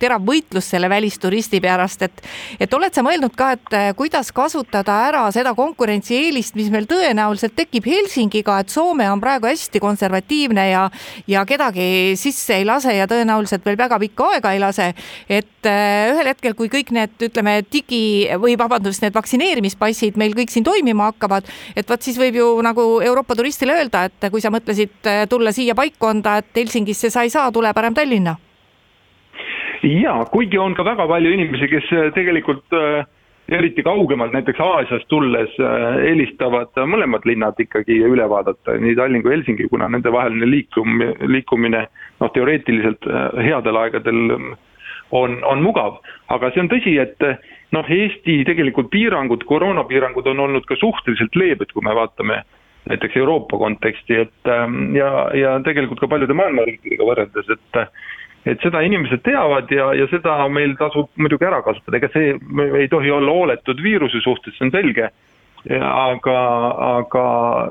terav 0.00 0.22
võitlus 0.26 0.68
selle 0.72 0.88
välisturisti 0.90 1.60
pärast, 1.62 2.02
et 2.06 2.22
et 2.60 2.74
oled 2.74 2.94
sa 2.94 3.02
mõelnud 3.04 3.34
ka, 3.36 3.52
et 3.56 3.76
eh, 3.76 3.90
kuidas 3.96 4.30
kasutada 4.34 4.96
ära 5.08 5.24
seda 5.34 5.54
konkurentsieelist, 5.56 6.56
mis 6.58 6.70
meil 6.72 6.88
tõenäoliselt 6.90 7.56
tekib 7.56 7.86
Helsingiga, 7.88 8.58
et 8.60 8.72
Soome 8.72 9.06
on 9.10 9.22
praegu 9.22 9.48
hästi 9.50 9.80
konservatiivne 9.82 10.68
ja 10.70 10.84
ja 11.30 11.44
kedagi 11.48 12.14
sisse 12.20 12.58
ei 12.58 12.66
lase 12.68 12.94
ja 12.96 13.08
tõenäoliselt 13.10 13.64
veel 13.64 13.78
väga 13.78 13.98
pikka 14.02 14.30
aega 14.34 14.54
ei 14.54 14.62
lase, 14.62 14.90
et 15.28 15.68
eh, 15.70 16.12
ühel 16.12 16.30
hetkel, 16.32 16.56
kui 16.58 16.70
kõik 16.72 16.92
need, 16.94 17.16
ütleme, 17.28 17.60
digi 17.72 18.28
või 18.40 18.58
vabandust, 18.60 19.02
need 19.04 19.14
vaktsineerimispassid 19.16 20.18
meil 20.20 20.34
kõik 20.36 20.52
siin 20.52 20.66
toimima 20.66 21.10
hakkavad, 21.12 21.48
et 21.76 21.90
vot 21.90 22.02
siis 22.02 22.18
võib 22.20 22.40
ju 22.40 22.48
nagu 22.64 22.88
Euroopa 23.04 23.36
turistile 23.38 23.78
öelda, 23.78 24.06
et 24.08 24.30
kui 24.30 24.42
sa 24.44 24.52
mõtlesid 24.54 25.10
eh, 25.10 25.24
tulla 25.30 25.52
siia 25.54 25.76
paikkonda, 25.78 26.38
et 26.42 26.64
Helsingisse 26.64 27.10
sa 27.10 27.24
ei 27.26 27.32
saa, 27.32 27.52
tule 27.54 27.72
parem 27.74 27.94
Tallinna 27.94 28.36
jaa, 29.84 30.24
kuigi 30.32 30.58
on 30.58 30.74
ka 30.74 30.84
väga 30.86 31.06
palju 31.08 31.34
inimesi, 31.34 31.68
kes 31.68 31.90
äh, 31.92 32.08
tegelikult 32.16 32.76
äh, 32.76 33.04
eriti 33.52 33.84
kaugemalt, 33.84 34.32
näiteks 34.32 34.60
Aasiast 34.64 35.08
tulles 35.12 35.52
äh, 35.60 35.98
eelistavad 36.10 36.72
mõlemad 36.88 37.26
linnad 37.28 37.60
ikkagi 37.60 38.00
üle 38.08 38.28
vaadata, 38.30 38.78
nii 38.80 38.96
Tallinn 38.98 39.24
kui 39.24 39.34
Helsingi, 39.34 39.68
kuna 39.72 39.88
nendevaheline 39.92 40.48
liikum, 40.48 41.02
liikumine 41.28 41.86
noh, 42.20 42.32
teoreetiliselt 42.32 43.08
headel 43.44 43.80
aegadel 43.82 44.38
on, 45.14 45.38
on 45.44 45.62
mugav. 45.62 46.00
aga 46.32 46.50
see 46.54 46.64
on 46.64 46.72
tõsi, 46.72 46.96
et 47.02 47.28
noh, 47.76 47.94
Eesti 48.00 48.40
tegelikult 48.48 48.90
piirangud, 48.94 49.44
koroonapiirangud 49.48 50.26
on 50.32 50.46
olnud 50.48 50.68
ka 50.68 50.78
suhteliselt 50.80 51.36
leebed, 51.36 51.72
kui 51.74 51.84
me 51.84 51.94
vaatame 51.96 52.42
näiteks 52.88 53.16
Euroopa 53.16 53.58
konteksti, 53.58 54.16
et 54.26 54.50
ähm, 54.52 54.92
ja, 54.96 55.30
ja 55.32 55.54
tegelikult 55.64 56.02
ka 56.02 56.08
paljude 56.08 56.36
maailma 56.36 56.66
riikidega 56.68 57.06
võrreldes, 57.08 57.48
et 57.48 57.78
et 58.44 58.60
seda 58.64 58.82
inimesed 58.84 59.22
teavad 59.24 59.70
ja, 59.72 59.90
ja 59.96 60.06
seda 60.12 60.36
meil 60.52 60.74
tasub 60.80 61.08
muidugi 61.20 61.46
ära 61.48 61.62
kasutada, 61.64 61.98
ega 61.98 62.10
see 62.12 62.34
ei 62.82 62.88
tohi 62.92 63.12
olla 63.14 63.32
hooletud 63.32 63.80
viiruse 63.82 64.20
suhtes, 64.24 64.56
see 64.58 64.68
on 64.68 64.74
selge. 64.74 65.10
aga, 65.64 66.38
aga 67.00 67.26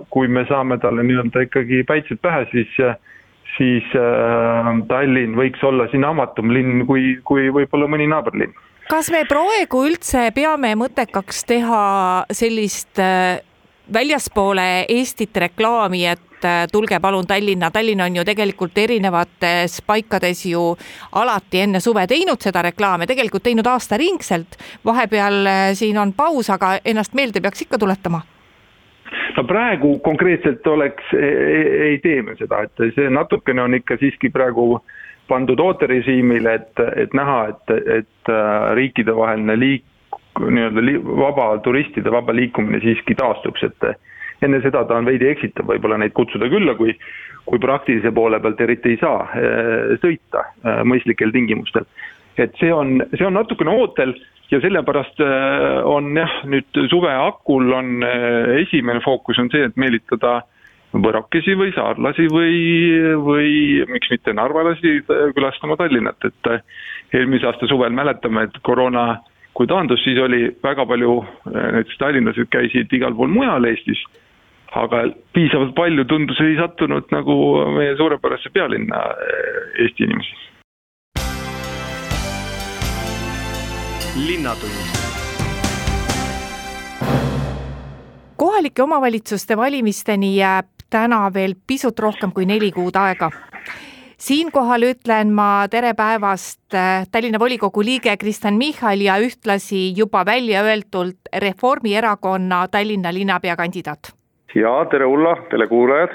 kui 0.09 0.27
me 0.27 0.47
saame 0.49 0.79
talle 0.81 1.03
nii-öelda 1.05 1.43
ikkagi 1.45 1.83
päitsed 1.85 2.17
pähe, 2.25 2.47
siis, 2.49 2.71
siis 3.53 3.91
äh, 3.93 4.71
Tallinn 4.89 5.37
võiks 5.37 5.61
olla 5.61 5.85
siin 5.91 6.05
avatum 6.07 6.49
linn 6.55 6.87
kui, 6.89 7.19
kui 7.23 7.51
võib-olla 7.53 7.91
mõni 7.93 8.09
naaberlinn. 8.09 8.55
kas 8.89 9.11
me 9.13 9.21
praegu 9.29 9.85
üldse 9.85 10.31
peame 10.33 10.73
mõttekaks 10.81 11.45
teha 11.53 11.83
sellist 12.33 12.97
äh, 12.97 13.43
väljaspoole 13.93 14.87
Eestit 14.89 15.37
reklaami, 15.37 16.05
et 16.07 16.32
et 16.43 16.49
äh, 16.49 16.67
tulge 16.71 16.99
palun 16.99 17.27
Tallinna, 17.27 17.71
Tallinn 17.71 18.01
on 18.01 18.15
ju 18.15 18.23
tegelikult 18.25 18.77
erinevates 18.77 19.81
paikades 19.87 20.45
ju 20.45 20.75
alati 21.15 21.63
enne 21.63 21.79
suve 21.79 22.05
teinud 22.07 22.41
seda 22.41 22.61
reklaami, 22.61 23.07
tegelikult 23.07 23.43
teinud 23.43 23.67
aastaringselt. 23.67 24.57
vahepeal 24.85 25.47
äh, 25.47 25.71
siin 25.73 25.97
on 25.97 26.13
paus, 26.13 26.49
aga 26.49 26.77
ennast 26.85 27.13
meelde 27.13 27.41
peaks 27.41 27.61
ikka 27.61 27.77
tuletama 27.77 28.21
no 29.37 29.43
praegu 29.43 29.99
konkreetselt 29.99 30.67
oleks, 30.67 31.13
e, 31.13 31.27
e, 31.27 31.61
ei 31.89 31.97
tee 31.99 32.21
me 32.21 32.35
seda, 32.35 32.63
et 32.63 32.85
see 32.95 33.09
natukene 33.09 33.61
on 33.61 33.73
ikka 33.73 33.97
siiski 34.01 34.29
praegu 34.29 34.81
pandud 35.27 35.59
ooterežiimile, 35.59 36.53
et, 36.53 36.79
et 36.97 37.13
näha, 37.13 37.47
et, 37.53 37.75
et 37.99 38.31
äh, 38.31 38.73
riikidevaheline 38.75 39.55
liik-, 39.55 40.17
nii-öelda 40.39 40.83
li, 40.83 40.97
vaba 41.03 41.53
turistide 41.63 42.11
vaba 42.11 42.35
liikumine 42.35 42.81
siiski 42.83 43.15
taastuks, 43.15 43.63
et 43.63 43.87
enne 44.43 44.61
seda 44.63 44.83
ta 44.87 44.97
on 44.99 45.07
veidi 45.07 45.29
eksitav 45.31 45.67
võib-olla 45.69 45.97
neid 46.01 46.13
kutsuda 46.17 46.49
külla, 46.51 46.75
kui 46.79 46.95
kui 47.45 47.59
praktilise 47.59 48.11
poole 48.15 48.39
pealt 48.39 48.61
eriti 48.63 48.93
ei 48.93 48.99
saa 49.01 49.23
äh, 49.27 49.95
sõita 50.03 50.45
äh, 50.45 50.83
mõistlikel 50.87 51.33
tingimustel. 51.35 51.87
et 52.37 52.55
see 52.59 52.71
on, 52.73 53.01
see 53.13 53.25
on 53.27 53.35
natukene 53.37 53.73
ootel 53.73 54.15
ja 54.51 54.61
sellepärast 54.63 55.19
äh, 55.21 55.81
on 55.89 56.15
jah, 56.17 56.39
nüüd 56.49 56.81
suve 56.91 57.11
hakul 57.11 57.73
on 57.75 58.07
esimene 58.63 59.03
fookus 59.03 59.39
on 59.43 59.51
see, 59.53 59.67
et 59.67 59.77
meelitada 59.77 60.41
võrokesi 60.93 61.55
või 61.57 61.73
saarlasi 61.73 62.29
või, 62.29 62.57
või 63.25 63.51
miks 63.89 64.11
mitte 64.13 64.33
narvalasi 64.37 64.99
külastama 65.33 65.77
Tallinnat, 65.79 66.21
et 66.29 67.15
eelmise 67.17 67.49
aasta 67.49 67.65
suvel 67.67 67.95
mäletame, 67.97 68.45
et 68.45 68.59
koroona 68.61 69.07
kui 69.57 69.65
taandus, 69.69 70.03
siis 70.05 70.19
oli 70.21 70.51
väga 70.63 70.85
palju, 70.89 71.15
näiteks 71.49 71.97
tallinlased 71.97 72.49
käisid 72.53 72.93
igal 72.93 73.17
pool 73.17 73.33
mujal 73.33 73.65
Eestis 73.69 74.05
aga 74.73 75.03
piisavalt 75.33 75.75
palju 75.77 76.05
tundus 76.09 76.39
ei 76.41 76.55
sattunud 76.57 77.11
nagu 77.13 77.35
meie 77.77 77.93
suurepärasse 77.97 78.49
pealinna 78.53 79.03
eh, 79.27 79.85
Eesti 79.85 80.09
inimesi. 80.09 80.41
linnatund 84.27 85.03
kohalike 88.37 88.83
omavalitsuste 88.83 89.57
valimisteni 89.57 90.35
jääb 90.35 90.67
täna 90.89 91.33
veel 91.33 91.55
pisut 91.67 91.99
rohkem 91.99 92.31
kui 92.31 92.45
neli 92.45 92.71
kuud 92.71 92.95
aega. 92.95 93.31
siinkohal 94.17 94.85
ütlen 94.89 95.33
ma 95.33 95.67
tere 95.69 95.93
päevast 95.93 96.73
eh, 96.73 97.07
Tallinna 97.11 97.39
volikogu 97.39 97.83
liige 97.83 98.17
Kristen 98.17 98.53
Michal 98.53 99.01
ja 99.01 99.17
ühtlasi 99.19 99.93
juba 99.97 100.25
välja 100.25 100.63
öeldult 100.63 101.33
Reformierakonna 101.37 102.67
Tallinna 102.67 103.13
linnapea 103.13 103.55
kandidaat 103.55 104.13
ja 104.55 104.85
tere, 104.91 105.05
Ulla, 105.05 105.35
telekuulajad! 105.49 106.09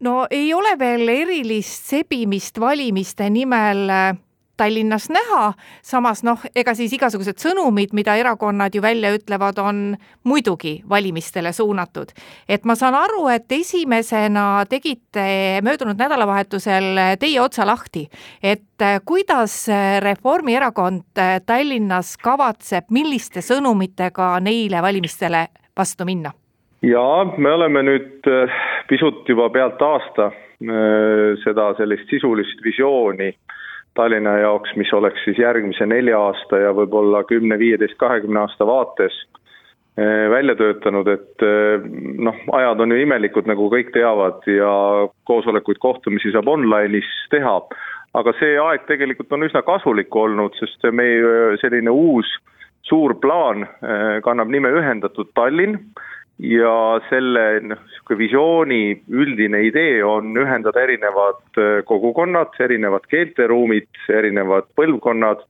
no 0.00 0.26
ei 0.30 0.54
ole 0.54 0.78
veel 0.78 1.08
erilist 1.08 1.90
sebimist 1.90 2.60
valimiste 2.60 3.30
nimel 3.30 3.88
äh, 3.90 4.18
Tallinnas 4.60 5.06
näha, 5.08 5.54
samas 5.82 6.20
noh, 6.20 6.42
ega 6.56 6.74
siis 6.76 6.92
igasugused 6.92 7.38
sõnumid, 7.40 7.94
mida 7.96 8.12
erakonnad 8.20 8.74
ju 8.76 8.82
välja 8.84 9.08
ütlevad, 9.16 9.56
on 9.56 9.78
muidugi 10.28 10.82
valimistele 10.88 11.52
suunatud. 11.56 12.12
et 12.48 12.64
ma 12.64 12.74
saan 12.76 12.94
aru, 12.94 13.26
et 13.28 13.52
esimesena 13.52 14.66
tegite 14.68 15.60
möödunud 15.64 15.96
nädalavahetusel 15.96 17.16
teie 17.20 17.40
otsa 17.40 17.66
lahti, 17.66 18.08
et 18.42 18.82
äh, 18.82 19.00
kuidas 19.04 19.66
Reformierakond 20.00 21.18
äh, 21.18 21.40
Tallinnas 21.46 22.16
kavatseb, 22.16 22.90
milliste 22.90 23.40
sõnumitega 23.40 24.36
neile 24.40 24.82
valimistele 24.82 25.48
vastu 25.76 26.04
minna? 26.04 26.32
Jaa, 26.82 27.24
me 27.36 27.52
oleme 27.52 27.82
nüüd 27.84 28.28
äh, 28.30 28.60
pisut 28.88 29.28
juba 29.28 29.50
pealt 29.52 29.82
aasta 29.82 30.30
äh, 30.30 31.36
seda 31.44 31.72
sellist 31.78 32.08
sisulist 32.12 32.62
visiooni 32.64 33.32
Tallinna 33.98 34.36
jaoks, 34.38 34.76
mis 34.78 34.92
oleks 34.94 35.24
siis 35.26 35.38
järgmise 35.42 35.86
nelja 35.90 36.18
aasta 36.22 36.60
ja 36.62 36.70
võib-olla 36.76 37.24
kümne, 37.26 37.58
viieteist, 37.58 37.98
kahekümne 37.98 38.44
aasta 38.44 38.66
vaates 38.66 39.16
välja 40.30 40.54
töötanud, 40.56 41.08
et 41.10 41.42
noh, 42.22 42.36
ajad 42.56 42.80
on 42.80 42.94
ju 42.94 43.00
imelikud, 43.02 43.48
nagu 43.50 43.66
kõik 43.72 43.90
teavad 43.92 44.46
ja 44.48 44.70
koosolekuid, 45.28 45.80
kohtumisi 45.82 46.30
saab 46.32 46.48
online'is 46.48 47.08
teha. 47.34 47.56
aga 48.14 48.32
see 48.38 48.54
aeg 48.62 48.86
tegelikult 48.86 49.34
on 49.34 49.44
üsna 49.48 49.64
kasulik 49.66 50.16
olnud, 50.16 50.54
sest 50.62 50.86
meie 50.94 51.58
selline 51.60 51.90
uus 51.90 52.30
suur 52.86 53.18
plaan 53.20 53.66
kannab 54.24 54.48
nime 54.54 54.70
Ühendatud 54.78 55.34
Tallinn 55.34 55.76
ja 56.40 56.74
selle 57.08 57.44
noh, 57.64 57.80
niisugune 57.84 58.18
visiooni 58.18 58.82
üldine 59.12 59.62
idee 59.66 60.00
on 60.04 60.32
ühendada 60.38 60.82
erinevad 60.82 61.60
äh, 61.60 61.80
kogukonnad, 61.86 62.54
erinevad 62.60 63.06
keelteruumid, 63.10 63.88
erinevad 64.08 64.70
põlvkonnad, 64.78 65.42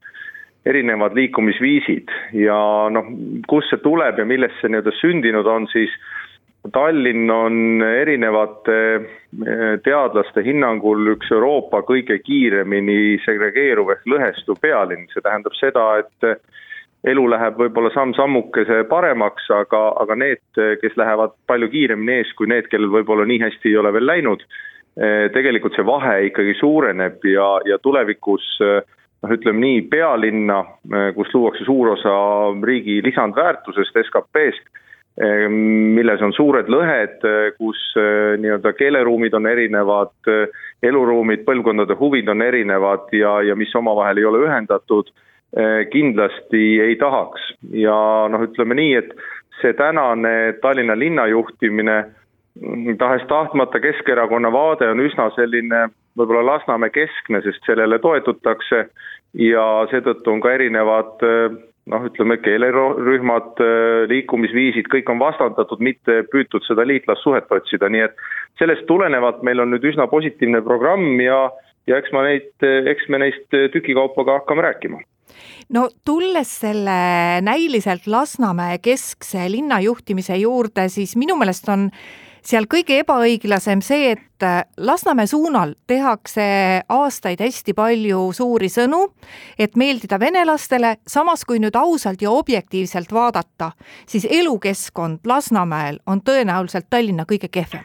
erinevad 0.66 1.14
liikumisviisid. 1.16 2.10
Ja 2.36 2.60
noh, 2.92 3.12
kust 3.48 3.70
see 3.70 3.82
tuleb 3.84 4.18
ja 4.18 4.26
millest 4.28 4.58
see 4.60 4.72
nii-öelda 4.72 4.96
sündinud 5.00 5.48
on, 5.48 5.68
siis 5.72 5.94
Tallinn 6.74 7.30
on 7.32 7.80
erinevate 7.86 8.80
äh, 8.98 9.78
teadlaste 9.86 10.42
hinnangul 10.44 11.14
üks 11.14 11.30
Euroopa 11.32 11.84
kõige 11.88 12.18
kiiremini 12.24 13.20
segregeeruv 13.24 13.94
ehk 13.94 14.10
lõhestuv 14.10 14.58
pealinn, 14.60 15.06
see 15.14 15.22
tähendab 15.24 15.56
seda, 15.56 15.86
et 16.02 16.49
elu 17.08 17.26
läheb 17.32 17.58
võib-olla 17.60 17.90
samm-sammukese 17.94 18.82
paremaks, 18.90 19.46
aga, 19.54 19.82
aga 20.02 20.16
need, 20.20 20.42
kes 20.82 20.96
lähevad 21.00 21.32
palju 21.48 21.70
kiiremini 21.72 22.20
ees 22.20 22.32
kui 22.36 22.50
need, 22.50 22.68
kellel 22.72 22.92
võib-olla 22.92 23.24
nii 23.28 23.40
hästi 23.46 23.72
ei 23.72 23.78
ole 23.80 23.92
veel 23.96 24.08
läinud, 24.08 24.44
eh, 25.00 25.28
tegelikult 25.32 25.76
see 25.76 25.86
vahe 25.86 26.18
ikkagi 26.28 26.56
suureneb 26.60 27.24
ja, 27.24 27.48
ja 27.68 27.78
tulevikus 27.80 28.50
eh, 28.66 28.82
noh, 29.22 29.32
ütleme 29.32 29.64
nii, 29.64 29.86
pealinna, 29.92 30.60
eh, 30.92 31.08
kus 31.16 31.32
luuakse 31.34 31.64
suur 31.64 31.94
osa 31.94 32.18
riigi 32.66 33.00
lisandväärtusest, 33.06 33.96
SKP-st, 34.08 34.76
milles 35.20 36.22
on 36.24 36.30
suured 36.32 36.68
lõhed, 36.70 37.24
kus 37.58 37.80
nii-öelda 38.40 38.70
keeleruumid 38.78 39.34
on 39.36 39.48
erinevad, 39.50 40.28
eluruumid, 40.86 41.42
põlvkondade 41.44 41.96
huvid 41.98 42.30
on 42.32 42.40
erinevad 42.40 43.10
ja, 43.12 43.34
ja 43.44 43.56
mis 43.58 43.74
omavahel 43.76 44.22
ei 44.22 44.28
ole 44.30 44.40
ühendatud 44.46 45.10
kindlasti 45.90 46.80
ei 46.80 46.94
tahaks. 46.96 47.42
Ja 47.74 47.94
noh, 48.30 48.44
ütleme 48.46 48.76
nii, 48.78 48.92
et 49.00 49.14
see 49.60 49.72
tänane 49.74 50.52
Tallinna 50.62 50.94
linna 50.98 51.26
juhtimine, 51.26 52.04
tahes-tahtmata 52.98 53.80
Keskerakonna 53.80 54.52
vaade 54.52 54.88
on 54.90 55.00
üsna 55.02 55.30
selline 55.34 55.88
võib-olla 56.18 56.44
Lasnamäe 56.46 56.90
keskne, 56.94 57.40
sest 57.44 57.66
sellele 57.66 57.98
toetutakse 58.02 58.84
ja 59.38 59.66
seetõttu 59.90 60.32
on 60.32 60.42
ka 60.42 60.52
erinevad 60.56 61.24
eh, 61.26 61.56
noh, 61.90 62.06
ütleme 62.10 62.40
keelerühmad, 62.42 63.52
eh, 63.62 64.02
liikumisviisid, 64.10 64.90
kõik 64.92 65.12
on 65.12 65.22
vastandatud, 65.22 65.82
mitte 65.84 66.22
püütud 66.32 66.66
seda 66.66 66.86
liitlassuhet 66.88 67.50
otsida, 67.54 67.88
nii 67.88 68.06
et 68.08 68.26
sellest 68.58 68.86
tulenevalt 68.90 69.44
meil 69.46 69.62
on 69.62 69.72
nüüd 69.74 69.86
üsna 69.92 70.10
positiivne 70.10 70.64
programm 70.66 71.20
ja 71.22 71.48
ja 71.88 71.96
eks 71.98 72.12
ma 72.12 72.26
neid, 72.26 72.52
eks 72.60 73.08
me 73.08 73.22
neist 73.22 73.56
tükikaupa 73.72 74.26
ka 74.26 74.40
hakkame 74.40 74.62
rääkima 74.66 75.00
no 75.74 75.88
tulles 76.04 76.56
selle 76.62 76.96
näiliselt 77.46 78.06
Lasnamäe 78.06 78.78
keskse 78.82 79.46
linnajuhtimise 79.50 80.36
juurde, 80.36 80.88
siis 80.88 81.16
minu 81.16 81.36
meelest 81.40 81.68
on 81.68 81.88
seal 82.46 82.66
kõige 82.70 83.00
ebaõiglasem 83.02 83.82
see, 83.84 84.14
et 84.16 84.46
Lasnamäe 84.80 85.28
suunal 85.28 85.74
tehakse 85.90 86.44
aastaid 86.88 87.42
hästi 87.44 87.74
palju 87.76 88.30
suuri 88.36 88.70
sõnu, 88.72 89.02
et 89.58 89.76
meeldida 89.76 90.16
venelastele, 90.20 90.96
samas 91.06 91.44
kui 91.44 91.60
nüüd 91.60 91.76
ausalt 91.76 92.22
ja 92.24 92.32
objektiivselt 92.32 93.12
vaadata, 93.12 93.72
siis 94.08 94.26
elukeskkond 94.30 95.26
Lasnamäel 95.28 96.00
on 96.06 96.24
tõenäoliselt 96.24 96.88
Tallinna 96.90 97.28
kõige 97.28 97.52
kehvem. 97.52 97.84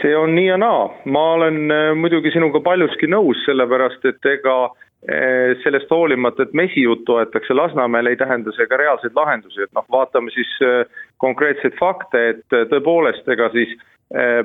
See 0.00 0.14
on 0.16 0.32
nii 0.32 0.46
ja 0.46 0.56
naa, 0.56 0.86
ma 1.12 1.22
olen 1.34 1.66
äh, 1.74 1.90
muidugi 1.98 2.30
sinuga 2.32 2.62
paljuski 2.64 3.10
nõus, 3.10 3.42
sellepärast 3.44 4.06
et 4.08 4.28
ega 4.32 4.70
sellest 5.62 5.90
hoolimata, 5.90 6.42
et 6.42 6.52
mesijuttu 6.52 7.14
aetakse 7.16 7.54
Lasnamäel, 7.54 8.06
ei 8.06 8.16
tähenda 8.20 8.52
see 8.52 8.66
ka 8.68 8.76
reaalseid 8.76 9.16
lahendusi, 9.16 9.62
et 9.64 9.72
noh, 9.72 9.86
vaatame 9.92 10.32
siis 10.34 10.50
eh, 10.60 10.82
konkreetseid 11.24 11.78
fakte, 11.80 12.24
et 12.34 12.56
eh, 12.56 12.66
tõepoolest, 12.72 13.28
ega 13.32 13.48
siis 13.54 13.78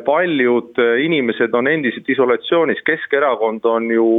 paljud 0.05 0.77
inimesed 1.01 1.55
on 1.57 1.65
endiselt 1.65 2.09
isolatsioonis, 2.13 2.83
Keskerakond 2.85 3.63
on 3.65 3.87
ju 3.89 4.09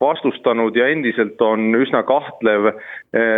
vastustanud 0.00 0.76
ja 0.80 0.86
endiselt 0.88 1.42
on 1.44 1.76
üsna 1.76 2.00
kahtlev 2.08 2.70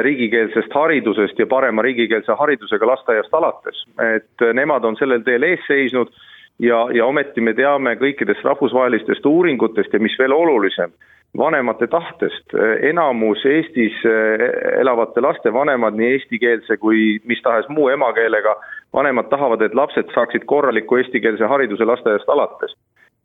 riigikeelsest 0.07 0.71
haridusest 0.79 1.43
ja 1.43 1.49
parema 1.51 1.83
riigikeelse 1.83 2.39
haridusega 2.39 2.87
lasteaiast 2.87 3.35
alates. 3.35 3.83
et 4.15 4.47
nemad 4.55 4.85
on 4.85 4.95
sellel 4.97 5.27
teel 5.27 5.43
ees 5.43 5.67
seisnud 5.67 6.15
ja, 6.59 6.87
ja 6.95 7.07
ometi 7.07 7.41
me 7.41 7.55
teame 7.55 7.97
kõikidest 8.01 8.45
rahvusvahelistest 8.47 9.27
uuringutest 9.27 9.93
ja 9.93 10.01
mis 10.01 10.15
veel 10.19 10.33
olulisem, 10.33 10.95
vanemate 11.39 11.87
tahtest. 11.87 12.55
enamus 12.83 13.45
Eestis 13.47 13.93
eh, 14.05 14.81
elavate 14.81 15.21
laste 15.21 15.53
vanemad, 15.53 15.97
nii 15.97 16.13
eestikeelse 16.17 16.77
kui 16.77 17.21
mis 17.25 17.43
tahes 17.43 17.69
muu 17.69 17.89
emakeelega 17.89 18.57
vanemad 18.95 19.29
tahavad, 19.31 19.63
et 19.63 19.75
lapsed 19.75 20.13
saaksid 20.15 20.45
korraliku 20.45 20.97
eestikeelse 20.97 21.45
hariduse 21.45 21.85
lasteaiast 21.85 22.29
alates. 22.29 22.77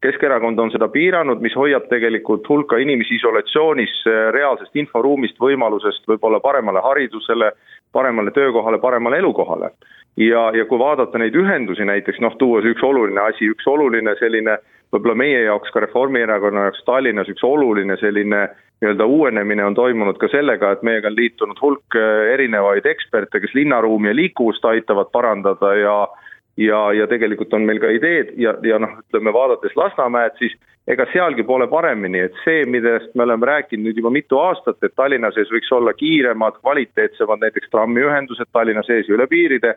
Keskerakond 0.01 0.59
on 0.59 0.71
seda 0.73 0.87
piiranud, 0.89 1.43
mis 1.45 1.53
hoiab 1.55 1.83
tegelikult 1.89 2.47
hulka 2.49 2.77
inimesi 2.81 3.15
isolatsioonis 3.15 3.95
eh, 4.09 4.27
reaalsest 4.33 4.75
inforuumist, 4.75 5.39
võimalusest 5.39 6.07
võib-olla 6.09 6.39
paremale 6.39 6.81
haridusele, 6.81 7.51
paremale 7.93 8.31
töökohale, 8.31 8.79
paremale 8.79 9.17
elukohale. 9.17 9.71
ja, 10.17 10.51
ja 10.57 10.65
kui 10.65 10.79
vaadata 10.79 11.17
neid 11.17 11.35
ühendusi 11.35 11.85
näiteks, 11.87 12.19
noh, 12.19 12.35
tuues 12.37 12.65
üks 12.65 12.83
oluline 12.83 13.21
asi, 13.21 13.47
üks 13.47 13.67
oluline 13.67 14.15
selline 14.19 14.57
võib-olla 14.91 15.15
meie 15.15 15.43
jaoks, 15.45 15.71
ka 15.71 15.83
Reformierakonna 15.83 16.67
jaoks 16.67 16.83
Tallinnas 16.87 17.29
üks 17.31 17.43
oluline 17.47 17.97
selline 18.01 18.47
nii-öelda 18.81 19.05
uuenemine 19.05 19.65
on 19.65 19.77
toimunud 19.77 20.17
ka 20.17 20.27
sellega, 20.31 20.71
et 20.73 20.81
meiega 20.83 21.11
on 21.11 21.15
liitunud 21.15 21.61
hulk 21.61 21.99
äh, 21.99 22.33
erinevaid 22.33 22.87
eksperte, 22.89 23.39
kes 23.39 23.53
linnaruumi 23.57 24.11
ja 24.11 24.17
liikuvust 24.17 24.65
aitavad 24.65 25.13
parandada 25.13 25.75
ja 25.77 25.95
ja, 26.57 26.79
ja 26.93 27.07
tegelikult 27.07 27.53
on 27.53 27.63
meil 27.67 27.79
ka 27.79 27.89
ideed 27.95 28.33
ja, 28.39 28.53
ja 28.67 28.79
noh, 28.81 28.97
ütleme 29.05 29.33
vaadates 29.33 29.75
Lasnamäed, 29.79 30.35
siis 30.39 30.55
ega 30.91 31.05
sealgi 31.13 31.45
pole 31.47 31.67
paremini, 31.71 32.25
et 32.25 32.35
see, 32.43 32.65
millest 32.69 33.13
me 33.15 33.23
oleme 33.23 33.47
rääkinud 33.47 33.87
nüüd 33.87 34.01
juba 34.01 34.11
mitu 34.13 34.39
aastat, 34.41 34.81
et 34.83 34.95
Tallinna 34.97 35.31
sees 35.35 35.51
võiks 35.53 35.71
olla 35.75 35.93
kiiremad, 35.97 36.59
kvaliteetsemad 36.59 37.43
näiteks 37.45 37.71
trammiühendused 37.71 38.51
Tallinna 38.51 38.83
sees 38.87 39.09
ja 39.09 39.15
üle 39.15 39.27
piiride 39.31 39.75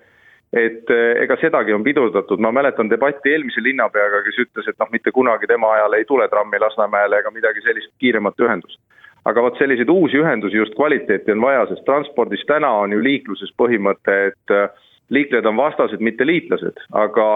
et 0.55 0.91
eh, 0.91 1.23
ega 1.25 1.37
sedagi 1.41 1.75
on 1.75 1.85
pidurdatud, 1.85 2.41
ma 2.43 2.53
mäletan 2.55 2.91
debatti 2.91 3.33
eelmise 3.33 3.63
linnapeaga, 3.65 4.23
kes 4.27 4.41
ütles, 4.47 4.69
et 4.71 4.79
noh, 4.79 4.91
mitte 4.93 5.11
kunagi 5.15 5.49
tema 5.51 5.73
ajal 5.75 5.99
ei 5.99 6.07
tule 6.07 6.29
trammi 6.31 6.61
Lasnamäele 6.63 7.19
ega 7.23 7.33
midagi 7.35 7.65
sellist 7.65 7.91
kiiremat 7.99 8.39
ühendust. 8.47 8.79
aga 9.25 9.41
vot 9.41 9.57
selliseid 9.57 9.89
uusi 9.89 10.19
ühendusi, 10.21 10.59
just 10.59 10.75
kvaliteeti 10.77 11.33
on 11.33 11.41
vaja, 11.41 11.63
sest 11.71 11.85
transpordis 11.87 12.43
täna 12.45 12.69
on 12.83 12.93
ju 12.93 12.99
liikluses 13.01 13.55
põhimõte, 13.59 14.17
et 14.31 14.55
eh, 14.55 14.83
liiklejad 15.11 15.47
on 15.49 15.57
vastased, 15.57 16.01
mitte 16.01 16.27
liitlased, 16.27 16.83
aga 16.93 17.29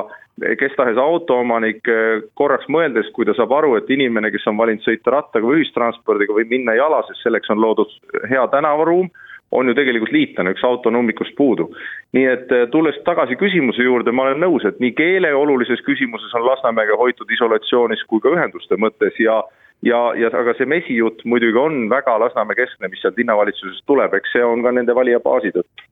kes 0.61 0.77
tahes 0.77 1.01
autoomanik 1.01 1.89
eh, 1.89 2.21
korraks 2.39 2.69
mõeldes, 2.71 3.09
kui 3.17 3.27
ta 3.27 3.35
saab 3.35 3.57
aru, 3.57 3.75
et 3.81 3.91
inimene, 3.91 4.31
kes 4.31 4.47
on 4.47 4.61
valinud 4.61 4.85
sõita 4.85 5.17
rattaga 5.17 5.49
või 5.49 5.63
ühistranspordiga, 5.63 6.37
võib 6.37 6.53
minna 6.53 6.77
jala, 6.79 7.03
sest 7.09 7.25
selleks 7.25 7.51
on 7.51 7.65
loodud 7.65 7.97
hea 8.31 8.47
tänavaruum 8.53 9.11
on 9.53 9.69
ju 9.69 9.75
tegelikult 9.75 10.13
liitlane, 10.13 10.53
üks 10.55 10.65
auto 10.67 10.91
on 10.91 10.99
ummikust 11.01 11.35
puudu. 11.37 11.71
nii 12.13 12.27
et 12.27 12.53
eh, 12.53 12.67
tulles 12.73 12.97
tagasi 13.05 13.37
küsimuse 13.37 13.85
juurde, 13.85 14.13
ma 14.13 14.29
olen 14.29 14.41
nõus, 14.45 14.65
et 14.69 14.81
nii 14.81 14.93
keele 14.97 15.33
olulises 15.35 15.81
küsimuses 15.87 16.35
on 16.35 16.47
Lasnamäega 16.47 16.97
hoitud 16.97 17.31
isolatsioonis 17.31 18.05
kui 18.09 18.21
ka 18.21 18.33
ühenduste 18.37 18.77
mõttes 18.77 19.17
ja 19.19 19.43
ja, 19.83 20.01
ja 20.19 20.31
aga 20.35 20.55
see 20.59 20.67
mesijutt 20.67 21.25
muidugi 21.25 21.59
on 21.61 21.87
väga 21.91 22.19
Lasnamäe 22.21 22.59
keskne, 22.59 22.89
mis 22.89 23.01
sealt 23.03 23.21
linnavalitsusest 23.21 23.87
tuleb, 23.87 24.15
eks 24.15 24.33
see 24.37 24.45
on 24.45 24.65
ka 24.65 24.73
nende 24.75 24.95
valijabaasi 24.95 25.55
tõttu 25.55 25.88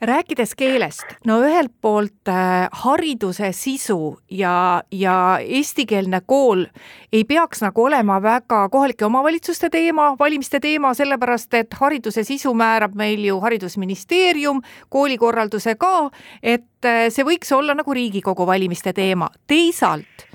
rääkides 0.00 0.54
keelest, 0.54 1.04
no 1.24 1.38
ühelt 1.44 1.72
poolt 1.80 2.28
äh, 2.28 2.68
hariduse 2.84 3.50
sisu 3.56 4.18
ja, 4.30 4.82
ja 4.92 5.38
eestikeelne 5.40 6.20
kool 6.26 6.66
ei 7.12 7.24
peaks 7.24 7.62
nagu 7.64 7.86
olema 7.88 8.18
väga 8.22 8.68
kohalike 8.68 9.06
omavalitsuste 9.06 9.70
teema, 9.72 10.12
valimiste 10.18 10.60
teema, 10.60 10.92
sellepärast 10.94 11.54
et 11.54 11.74
hariduse 11.80 12.24
sisu 12.24 12.54
määrab 12.54 12.94
meil 12.94 13.24
ju 13.24 13.40
Haridusministeerium 13.40 14.60
koolikorralduse 14.88 15.76
ka, 15.80 16.10
et 16.42 16.84
äh, 16.84 17.06
see 17.08 17.24
võiks 17.24 17.52
olla 17.56 17.74
nagu 17.74 17.94
Riigikogu 17.94 18.46
valimiste 18.46 18.92
teema. 18.92 19.30
teisalt 19.46 20.26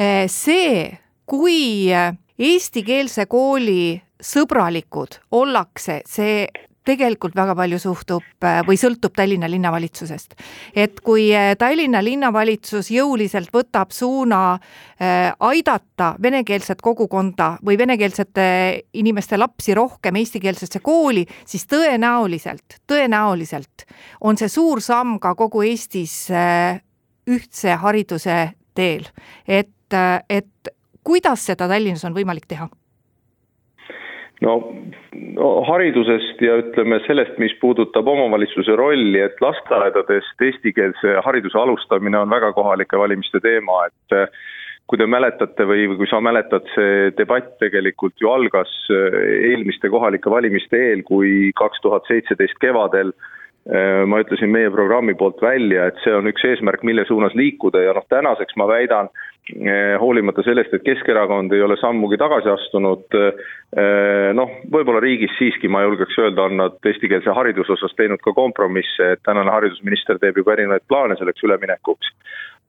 äh, 0.00 0.26
see, 0.26 0.98
kui 1.26 1.90
eestikeelse 2.38 3.26
kooli 3.26 4.02
sõbralikud 4.22 5.20
ollakse, 5.36 6.00
see 6.08 6.46
tegelikult 6.86 7.34
väga 7.36 7.54
palju 7.58 7.78
suhtub 7.82 8.44
äh, 8.44 8.60
või 8.66 8.78
sõltub 8.80 9.14
Tallinna 9.16 9.48
linnavalitsusest. 9.50 10.36
et 10.74 11.00
kui 11.04 11.28
äh, 11.34 11.54
Tallinna 11.58 12.02
linnavalitsus 12.04 12.90
jõuliselt 12.94 13.50
võtab 13.54 13.92
suuna 13.94 14.40
äh, 14.54 15.32
aidata 15.40 16.14
venekeelset 16.22 16.82
kogukonda 16.82 17.56
või 17.66 17.78
venekeelsete 17.78 18.46
inimeste 18.94 19.38
lapsi 19.38 19.74
rohkem 19.74 20.16
eestikeelsesse 20.22 20.80
kooli, 20.80 21.26
siis 21.44 21.66
tõenäoliselt, 21.66 22.80
tõenäoliselt 22.86 23.86
on 24.20 24.38
see 24.38 24.48
suur 24.48 24.80
samm 24.80 25.18
ka 25.20 25.34
kogu 25.34 25.64
Eestis 25.66 26.28
ühtse 27.26 27.74
hariduse 27.82 28.36
teel. 28.74 29.08
et, 29.48 29.94
et 30.30 30.74
kuidas 31.04 31.46
seda 31.50 31.68
Tallinnas 31.68 32.04
on 32.06 32.14
võimalik 32.14 32.46
teha? 32.46 32.68
No, 34.44 34.56
no 35.36 35.52
haridusest 35.68 36.42
ja 36.44 36.58
ütleme 36.60 36.98
sellest, 37.06 37.38
mis 37.42 37.54
puudutab 37.60 38.08
omavalitsuse 38.10 38.76
rolli, 38.78 39.20
et 39.24 39.40
lasteaedadest 39.44 40.44
eestikeelse 40.48 41.16
hariduse 41.24 41.58
alustamine 41.60 42.18
on 42.20 42.30
väga 42.30 42.52
kohalike 42.56 43.00
valimiste 43.00 43.40
teema, 43.44 43.86
et 43.88 44.16
eh, 44.18 44.26
kui 44.86 45.00
te 45.00 45.06
mäletate 45.10 45.66
või, 45.66 45.86
või 45.90 46.02
kui 46.02 46.10
sa 46.10 46.20
mäletad, 46.22 46.66
see 46.74 47.14
debatt 47.18 47.56
tegelikult 47.62 48.20
ju 48.22 48.30
algas 48.32 48.72
eh, 48.92 49.22
eelmiste 49.52 49.90
kohalike 49.92 50.30
valimiste 50.32 50.82
eel, 50.90 51.06
kui 51.06 51.54
kaks 51.56 51.82
tuhat 51.84 52.06
seitseteist 52.10 52.60
kevadel 52.62 53.14
eh, 53.14 54.04
ma 54.06 54.20
ütlesin 54.24 54.52
meie 54.52 54.70
programmi 54.74 55.16
poolt 55.18 55.40
välja, 55.42 55.88
et 55.88 56.04
see 56.04 56.14
on 56.14 56.28
üks 56.30 56.44
eesmärk, 56.52 56.84
mille 56.86 57.06
suunas 57.08 57.34
liikuda 57.38 57.88
ja 57.88 57.96
noh, 57.96 58.06
tänaseks 58.12 58.58
ma 58.60 58.68
väidan, 58.70 59.10
hoolimata 60.00 60.42
sellest, 60.42 60.74
et 60.74 60.82
Keskerakond 60.82 61.52
ei 61.54 61.62
ole 61.62 61.76
sammugi 61.78 62.18
tagasi 62.18 62.50
astunud, 62.50 63.06
eh, 63.14 64.32
noh, 64.34 64.50
võib-olla 64.72 65.00
riigis 65.02 65.36
siiski, 65.38 65.68
ma 65.68 65.84
julgeks 65.84 66.18
öelda, 66.18 66.48
on 66.48 66.56
nad 66.56 66.90
eestikeelse 66.90 67.30
hariduse 67.30 67.76
osas 67.76 67.94
teinud 67.94 68.22
ka 68.24 68.34
kompromisse, 68.34 69.12
et 69.12 69.22
tänane 69.22 69.50
haridusminister 69.54 70.18
teeb 70.18 70.42
juba 70.42 70.56
erinevaid 70.56 70.86
plaane 70.88 71.16
selleks 71.16 71.46
üleminekuks. 71.46 72.12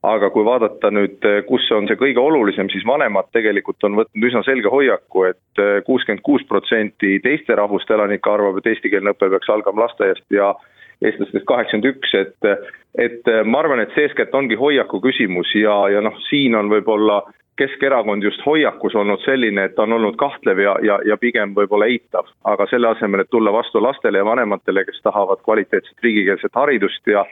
aga 0.08 0.30
kui 0.30 0.46
vaadata 0.46 0.92
nüüd, 0.94 1.26
kus 1.48 1.66
on 1.74 1.88
see 1.90 1.98
kõige 1.98 2.22
olulisem, 2.22 2.70
siis 2.70 2.86
vanemad 2.86 3.26
tegelikult 3.34 3.84
on 3.84 3.96
võtnud 3.98 4.28
üsna 4.30 4.44
selge 4.46 4.70
hoiaku, 4.70 5.24
et 5.26 5.62
kuuskümmend 5.90 6.22
kuus 6.22 6.46
protsenti 6.48 7.18
teiste 7.20 7.56
rahvuste 7.58 7.96
elanikke 7.98 8.30
arvab, 8.30 8.60
et 8.62 8.70
eestikeelne 8.72 9.16
õpe 9.16 9.32
peaks 9.34 9.50
algama 9.50 9.88
lasteaiast 9.88 10.24
ja 10.30 10.54
eestlastest 11.02 11.46
kaheksakümmend 11.46 11.90
üks, 11.96 12.14
et 12.18 12.52
et 12.98 13.30
ma 13.46 13.60
arvan, 13.62 13.80
et 13.84 13.92
see 13.94 14.08
eeskätt 14.08 14.34
ongi 14.34 14.56
hoiaku 14.58 15.02
küsimus 15.04 15.52
ja, 15.56 15.76
ja 15.94 16.02
noh, 16.02 16.16
siin 16.30 16.56
on 16.58 16.72
võib-olla 16.72 17.22
Keskerakond 17.58 18.22
just 18.22 18.42
hoiakus 18.46 18.94
olnud 18.96 19.22
selline, 19.26 19.64
et 19.66 19.74
ta 19.76 19.88
on 19.88 19.96
olnud 19.96 20.14
kahtlev 20.22 20.60
ja, 20.62 20.76
ja, 20.86 21.00
ja 21.06 21.16
pigem 21.18 21.56
võib-olla 21.58 21.88
eitav, 21.90 22.28
aga 22.46 22.68
selle 22.70 22.92
asemel, 22.92 23.24
et 23.24 23.32
tulla 23.34 23.50
vastu 23.54 23.82
lastele 23.82 24.22
ja 24.22 24.26
vanematele, 24.26 24.84
kes 24.86 25.02
tahavad 25.02 25.42
kvaliteetset 25.46 26.06
riigikeelset 26.06 26.54
haridust 26.54 27.10
ja 27.10 27.26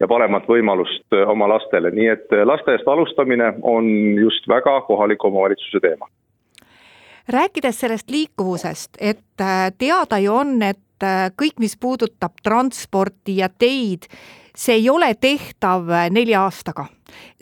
ja 0.00 0.08
paremat 0.08 0.46
võimalust 0.48 1.14
oma 1.26 1.46
lastele, 1.50 1.90
nii 1.94 2.08
et 2.10 2.32
lasteaiast 2.46 2.88
alustamine 2.88 3.52
on 3.62 3.86
just 4.18 4.48
väga 4.48 4.80
kohaliku 4.86 5.28
omavalitsuse 5.28 5.80
teema. 5.82 6.08
Rääkides 7.28 7.78
sellest 7.80 8.10
liikuvusest, 8.10 8.98
et 9.00 9.44
teada 9.78 10.18
ju 10.18 10.34
on, 10.34 10.56
et 10.62 10.80
Äh, 11.02 11.32
kõik, 11.34 11.58
mis 11.58 11.74
puudutab 11.80 12.36
transporti 12.44 13.40
ja 13.40 13.48
teid, 13.50 14.06
see 14.54 14.76
ei 14.78 14.90
ole 14.90 15.08
tehtav 15.18 15.88
äh, 15.90 16.10
nelja 16.14 16.44
aastaga. 16.46 16.86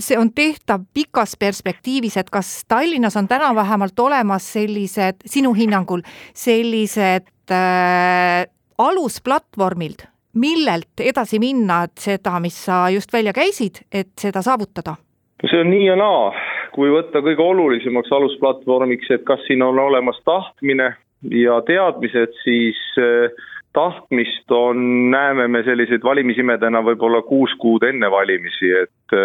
see 0.01 0.17
on 0.19 0.33
tehtav 0.35 0.81
pikas 0.95 1.37
perspektiivis, 1.39 2.17
et 2.17 2.31
kas 2.31 2.65
Tallinnas 2.69 3.17
on 3.17 3.29
täna 3.29 3.55
vähemalt 3.55 3.99
olemas 4.01 4.49
sellised, 4.53 5.21
sinu 5.27 5.53
hinnangul, 5.55 6.01
sellised 6.35 7.29
äh, 7.53 8.47
alusplatvormid, 8.79 10.07
millelt 10.35 11.05
edasi 11.05 11.39
minna, 11.39 11.85
et 11.85 11.99
seda, 12.01 12.41
mis 12.41 12.57
sa 12.65 12.89
just 12.91 13.13
välja 13.13 13.33
käisid, 13.37 13.85
et 13.93 14.17
seda 14.19 14.43
saavutada? 14.43 14.97
no 15.43 15.49
see 15.53 15.61
on 15.61 15.71
nii 15.71 15.85
ja 15.87 16.01
naa, 16.01 16.33
kui 16.73 16.91
võtta 16.91 17.21
kõige 17.21 17.45
olulisemaks 17.45 18.11
alusplatvormiks, 18.13 19.11
et 19.11 19.29
kas 19.29 19.45
siin 19.47 19.63
on 19.63 19.79
olemas 19.79 20.19
tahtmine 20.25 20.95
ja 21.29 21.61
teadmised, 21.67 22.35
siis 22.45 22.79
äh, 22.99 23.31
tahtmist 23.77 24.51
on, 24.51 25.11
näeme 25.11 25.49
me 25.49 25.63
selliseid 25.67 26.05
valimisimedena 26.05 26.83
võib-olla 26.87 27.23
kuus 27.27 27.53
kuud 27.61 27.85
enne 27.87 28.11
valimisi, 28.11 28.73
et 28.83 29.17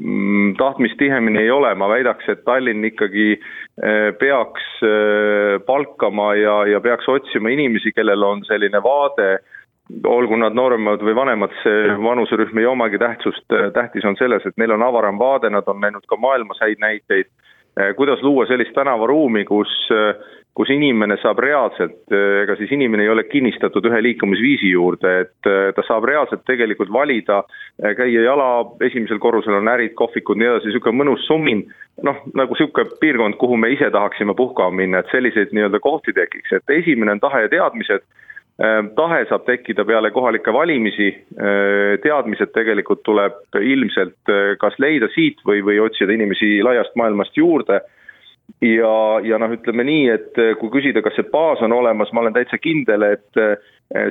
mm, 0.00 0.56
tahtmist 0.58 0.98
tihemini 0.98 1.44
ei 1.44 1.50
ole, 1.54 1.74
ma 1.74 1.88
väidaks, 1.92 2.28
et 2.32 2.44
Tallinn 2.44 2.88
ikkagi 2.88 3.30
äh, 3.36 4.10
peaks 4.18 4.66
palkama 5.66 6.34
ja, 6.40 6.60
ja 6.66 6.80
peaks 6.80 7.08
otsima 7.08 7.52
inimesi, 7.52 7.92
kellel 7.96 8.22
on 8.26 8.44
selline 8.48 8.82
vaade, 8.82 9.36
olgu 10.06 10.36
nad 10.38 10.54
nooremad 10.54 11.02
või 11.02 11.14
vanemad, 11.18 11.54
see 11.64 11.94
vanuserühm 11.98 12.58
ei 12.62 12.66
omagi 12.70 12.98
tähtsust, 12.98 13.46
tähtis 13.74 14.06
on 14.06 14.16
selles, 14.18 14.44
et 14.46 14.58
neil 14.60 14.74
on 14.76 14.84
avaram 14.86 15.18
vaade, 15.18 15.50
nad 15.50 15.66
on 15.68 15.80
näinud 15.82 16.06
ka 16.06 16.18
maailmas 16.20 16.62
häid 16.62 16.78
näiteid, 16.82 17.30
kuidas 17.96 18.22
luua 18.22 18.46
sellist 18.46 18.74
tänavaruumi, 18.74 19.44
kus 19.48 19.72
äh, 19.94 20.14
kus 20.54 20.70
inimene 20.74 21.16
saab 21.22 21.38
reaalselt, 21.44 22.00
ega 22.10 22.56
siis 22.58 22.72
inimene 22.74 23.04
ei 23.06 23.12
ole 23.12 23.24
kinnistatud 23.30 23.86
ühe 23.86 24.00
liikumisviisi 24.02 24.72
juurde, 24.72 25.12
et 25.24 25.48
äh, 25.48 25.70
ta 25.76 25.84
saab 25.86 26.08
reaalselt 26.10 26.42
tegelikult 26.48 26.90
valida, 26.92 27.42
äh, 27.78 27.94
käia 27.98 28.24
jala, 28.26 28.48
esimesel 28.86 29.20
korrusel 29.22 29.60
on 29.60 29.70
ärid, 29.70 29.94
kohvikud, 29.98 30.40
nii 30.40 30.48
edasi, 30.50 30.70
niisugune 30.70 30.98
mõnus 31.02 31.26
summin, 31.28 31.62
noh, 32.06 32.18
nagu 32.34 32.56
niisugune 32.56 32.98
piirkond, 33.02 33.38
kuhu 33.40 33.60
me 33.60 33.70
ise 33.76 33.92
tahaksime 33.94 34.34
puhkama 34.38 34.82
minna, 34.82 35.04
et 35.04 35.14
selliseid 35.14 35.54
nii-öelda 35.54 35.82
kohti 35.84 36.16
tekiks, 36.16 36.56
et 36.58 36.74
esimene 36.80 37.14
on 37.14 37.22
tahe 37.22 37.44
ja 37.46 37.52
teadmised, 37.54 38.02
äh, 38.58 38.82
tahe 38.98 39.22
saab 39.30 39.46
tekkida 39.46 39.86
peale 39.86 40.10
kohalikke 40.10 40.52
valimisi, 40.52 41.12
teadmised 42.02 42.50
tegelikult 42.56 43.06
tuleb 43.06 43.38
ilmselt 43.54 44.34
kas 44.60 44.76
leida 44.82 45.06
siit 45.14 45.38
või, 45.46 45.62
või 45.64 45.78
otsida 45.86 46.12
inimesi 46.12 46.58
laiast 46.66 46.98
maailmast 46.98 47.38
juurde 47.38 47.80
ja, 48.60 48.94
ja 49.24 49.38
noh, 49.40 49.52
ütleme 49.54 49.84
nii, 49.86 50.06
et 50.12 50.38
eh, 50.40 50.54
kui 50.60 50.72
küsida, 50.72 51.02
kas 51.04 51.16
see 51.18 51.28
baas 51.32 51.62
on 51.64 51.74
olemas, 51.76 52.12
ma 52.12 52.24
olen 52.24 52.36
täitsa 52.36 52.58
kindel, 52.62 53.04
et 53.16 53.40
eh, 53.40 53.56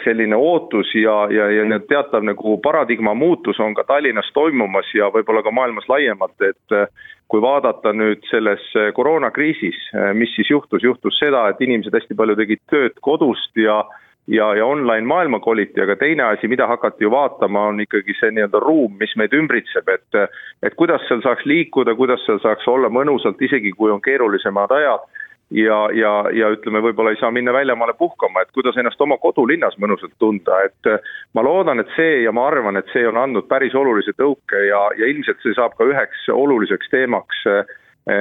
selline 0.03 0.35
ootus 0.35 0.91
ja, 0.97 1.21
ja, 1.31 1.47
ja 1.55 1.79
teatav 1.87 2.25
nagu 2.27 2.57
paradigma 2.63 3.13
muutus 3.15 3.59
on 3.63 3.75
ka 3.77 3.85
Tallinnas 3.87 4.31
toimumas 4.35 4.89
ja 4.95 5.07
võib-olla 5.13 5.43
ka 5.45 5.53
maailmas 5.55 5.87
laiemalt, 5.91 6.35
et 6.41 6.75
eh, 6.75 6.89
kui 7.29 7.41
vaadata 7.41 7.93
nüüd 7.93 8.25
selles 8.31 8.63
koroonakriisis, 8.97 9.77
mis 10.17 10.31
siis 10.33 10.49
juhtus, 10.49 10.81
juhtus 10.81 11.19
seda, 11.21 11.43
et 11.51 11.59
inimesed 11.61 11.93
hästi 11.93 12.17
palju 12.17 12.33
tegid 12.39 12.63
tööd 12.73 12.95
kodust 13.05 13.53
ja 13.61 13.83
ja, 14.29 14.55
ja 14.55 14.65
online 14.65 15.07
maailma 15.07 15.39
koliti, 15.39 15.81
aga 15.81 15.95
teine 15.95 16.23
asi, 16.23 16.47
mida 16.47 16.67
hakati 16.67 17.03
ju 17.03 17.11
vaatama, 17.11 17.67
on 17.71 17.81
ikkagi 17.81 18.13
see 18.19 18.31
nii-öelda 18.35 18.61
ruum, 18.63 18.97
mis 18.99 19.15
meid 19.17 19.33
ümbritseb, 19.33 19.89
et 19.89 20.19
et 20.63 20.75
kuidas 20.75 21.05
seal 21.07 21.23
saaks 21.25 21.45
liikuda, 21.49 21.95
kuidas 21.95 22.25
seal 22.25 22.41
saaks 22.43 22.67
olla 22.67 22.91
mõnusalt, 22.93 23.41
isegi 23.41 23.71
kui 23.77 23.91
on 23.91 24.01
keerulisemad 24.05 24.71
ajad, 24.75 25.07
ja, 25.55 25.79
ja, 25.95 26.13
ja 26.35 26.51
ütleme, 26.53 26.81
võib-olla 26.85 27.15
ei 27.15 27.19
saa 27.21 27.31
minna 27.33 27.53
väljamaale 27.55 27.95
puhkama, 27.97 28.43
et 28.43 28.53
kuidas 28.53 28.77
ennast 28.77 29.01
oma 29.01 29.17
kodulinnas 29.17 29.79
mõnusalt 29.81 30.13
tunda, 30.21 30.61
et 30.67 30.91
ma 31.33 31.45
loodan, 31.45 31.81
et 31.81 31.89
see 31.95 32.21
ja 32.25 32.33
ma 32.35 32.45
arvan, 32.51 32.77
et 32.77 32.93
see 32.93 33.07
on 33.09 33.17
andnud 33.17 33.49
päris 33.49 33.75
olulise 33.75 34.13
tõuke 34.19 34.61
ja, 34.67 34.85
ja 34.99 35.09
ilmselt 35.09 35.41
see 35.41 35.57
saab 35.57 35.73
ka 35.79 35.89
üheks 35.89 36.29
oluliseks 36.33 36.93
teemaks 36.93 37.41
eh, 37.49 37.75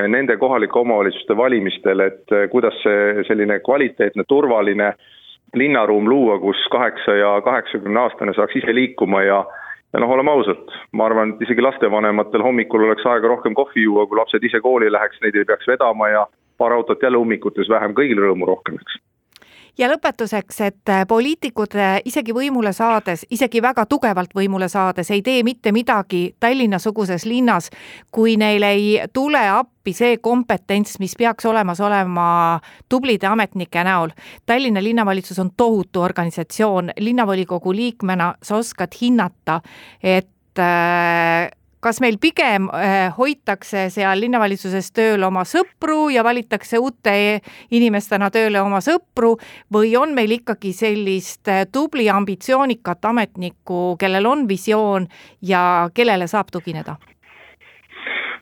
nende 0.08 0.36
kohalike 0.40 0.78
omavalitsuste 0.78 1.36
valimistel, 1.36 2.00
et 2.00 2.34
kuidas 2.52 2.76
see 2.82 3.28
selline 3.28 3.60
kvaliteetne, 3.64 4.24
turvaline 4.28 4.92
äh, 4.94 5.14
linnaruum 5.54 6.08
luua, 6.08 6.38
kus 6.38 6.60
kaheksa 6.70 7.14
ja 7.16 7.40
kaheksakümne 7.40 8.00
aastane 8.00 8.34
saaks 8.36 8.56
ise 8.56 8.74
liikuma 8.74 9.22
ja 9.22 9.44
ja 9.92 10.00
noh, 10.00 10.10
oleme 10.12 10.30
ausad, 10.30 10.68
ma 10.92 11.06
arvan, 11.08 11.30
et 11.32 11.42
isegi 11.46 11.64
lastevanematel 11.64 12.42
hommikul 12.44 12.84
oleks 12.84 13.06
aega 13.08 13.28
rohkem 13.28 13.54
kohvi 13.56 13.86
juua, 13.86 14.06
kui 14.06 14.18
lapsed 14.18 14.44
ise 14.44 14.60
kooli 14.60 14.92
läheks, 14.92 15.20
neid 15.22 15.36
ei 15.36 15.48
peaks 15.48 15.68
vedama 15.68 16.10
ja 16.12 16.26
paar 16.58 16.74
autot 16.76 17.02
jälle 17.02 17.16
ummikutes 17.16 17.70
vähem, 17.72 17.94
kõigil 17.96 18.20
rõõmu 18.20 18.50
rohkem, 18.50 18.76
eks 18.82 18.98
ja 19.78 19.88
lõpetuseks, 19.90 20.60
et 20.66 20.90
äh, 20.90 21.04
poliitikud 21.08 21.74
äh, 21.78 21.98
isegi 22.08 22.34
võimule 22.34 22.72
saades, 22.76 23.24
isegi 23.30 23.62
väga 23.62 23.86
tugevalt 23.86 24.34
võimule 24.34 24.68
saades 24.68 25.10
ei 25.14 25.22
tee 25.22 25.42
mitte 25.46 25.72
midagi 25.72 26.34
Tallinna-suguses 26.40 27.26
linnas, 27.28 27.70
kui 28.10 28.36
neil 28.40 28.66
ei 28.66 28.88
tule 29.12 29.42
appi 29.48 29.94
see 29.96 30.18
kompetents, 30.22 30.98
mis 30.98 31.14
peaks 31.18 31.46
olemas 31.46 31.80
olema 31.80 32.28
tublide 32.88 33.30
ametnike 33.30 33.84
näol. 33.86 34.14
Tallinna 34.46 34.82
linnavalitsus 34.82 35.38
on 35.38 35.52
tohutu 35.56 36.02
organisatsioon, 36.02 36.92
linnavolikogu 36.98 37.72
liikmena 37.72 38.34
sa 38.42 38.58
oskad 38.58 38.98
hinnata, 39.00 39.60
et 40.02 40.58
äh, 40.58 41.50
kas 41.80 42.00
meil 42.00 42.18
pigem 42.20 42.68
äh, 42.74 43.08
hoitakse 43.16 43.88
seal 43.94 44.20
linnavalitsuses 44.22 44.90
tööl 44.96 45.24
oma 45.26 45.44
sõpru 45.48 46.08
ja 46.12 46.24
valitakse 46.26 46.80
uute 46.82 47.14
inimestena 47.70 48.30
tööle 48.34 48.62
oma 48.62 48.80
sõpru 48.84 49.36
või 49.74 49.94
on 49.98 50.14
meil 50.16 50.38
ikkagi 50.38 50.72
sellist 50.76 51.48
äh, 51.48 51.64
tubli 51.72 52.08
ambitsioonikat 52.10 53.04
ametnikku, 53.12 53.96
kellel 54.00 54.26
on 54.26 54.48
visioon 54.48 55.08
ja 55.42 55.62
kellele 55.94 56.26
saab 56.26 56.52
tugineda? 56.52 56.98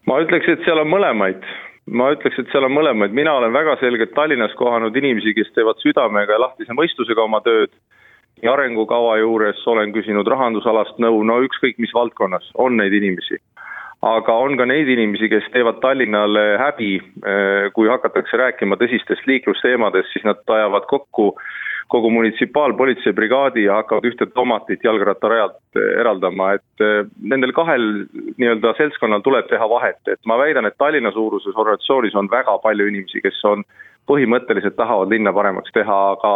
ma 0.06 0.20
ütleks, 0.22 0.48
et 0.48 0.62
seal 0.64 0.78
on 0.78 0.90
mõlemaid. 0.90 1.42
Ma 1.86 2.08
ütleks, 2.14 2.38
et 2.38 2.50
seal 2.50 2.66
on 2.66 2.74
mõlemaid, 2.74 3.12
mina 3.14 3.36
olen 3.38 3.52
väga 3.54 3.76
selgelt 3.78 4.14
Tallinnas 4.14 4.54
kohanud 4.58 4.94
inimesi, 4.98 5.34
kes 5.36 5.52
teevad 5.54 5.78
südamega 5.82 6.34
ja 6.34 6.42
lahtise 6.42 6.74
mõistusega 6.74 7.22
oma 7.22 7.38
tööd 7.46 7.74
arengukava 8.44 9.16
juures, 9.20 9.60
olen 9.66 9.92
küsinud 9.94 10.28
rahandusalast 10.28 10.98
nõu, 11.02 11.22
no 11.24 11.40
ükskõik 11.46 11.78
mis 11.80 11.94
valdkonnas, 11.94 12.50
on 12.54 12.76
neid 12.76 12.92
inimesi. 12.92 13.40
aga 14.06 14.32
on 14.38 14.58
ka 14.60 14.66
neid 14.68 14.88
inimesi, 14.92 15.28
kes 15.28 15.46
teevad 15.54 15.80
Tallinnale 15.80 16.58
häbi, 16.60 16.96
eh, 17.00 17.70
kui 17.72 17.88
hakatakse 17.88 18.36
rääkima 18.36 18.76
tõsistest 18.76 19.26
liiklusteemadest, 19.26 20.12
siis 20.12 20.24
nad 20.24 20.36
ajavad 20.46 20.84
kokku 20.86 21.34
kogu 21.88 22.10
munitsipaalpolitseibrigaadi 22.10 23.64
ja 23.64 23.78
hakkavad 23.80 24.04
ühte 24.04 24.26
tomatit 24.34 24.84
jalgrattarajalt 24.84 25.80
eh, 25.80 26.00
eraldama, 26.00 26.52
et 26.58 26.84
eh, 26.84 27.08
nendel 27.22 27.52
kahel 27.56 28.06
nii-öelda 28.36 28.74
seltskonnal 28.76 29.24
tuleb 29.24 29.48
teha 29.48 29.68
vahet, 29.70 30.00
et 30.12 30.20
ma 30.26 30.38
väidan, 30.38 30.66
et 30.66 30.78
Tallinna 30.78 31.10
suuruses 31.14 31.56
organisatsioonis 31.56 32.14
on 32.14 32.30
väga 32.30 32.58
palju 32.62 32.90
inimesi, 32.92 33.24
kes 33.24 33.42
on 33.48 33.64
põhimõtteliselt 34.06 34.76
tahavad 34.76 35.10
linna 35.10 35.32
paremaks 35.32 35.72
teha, 35.74 36.00
aga 36.12 36.34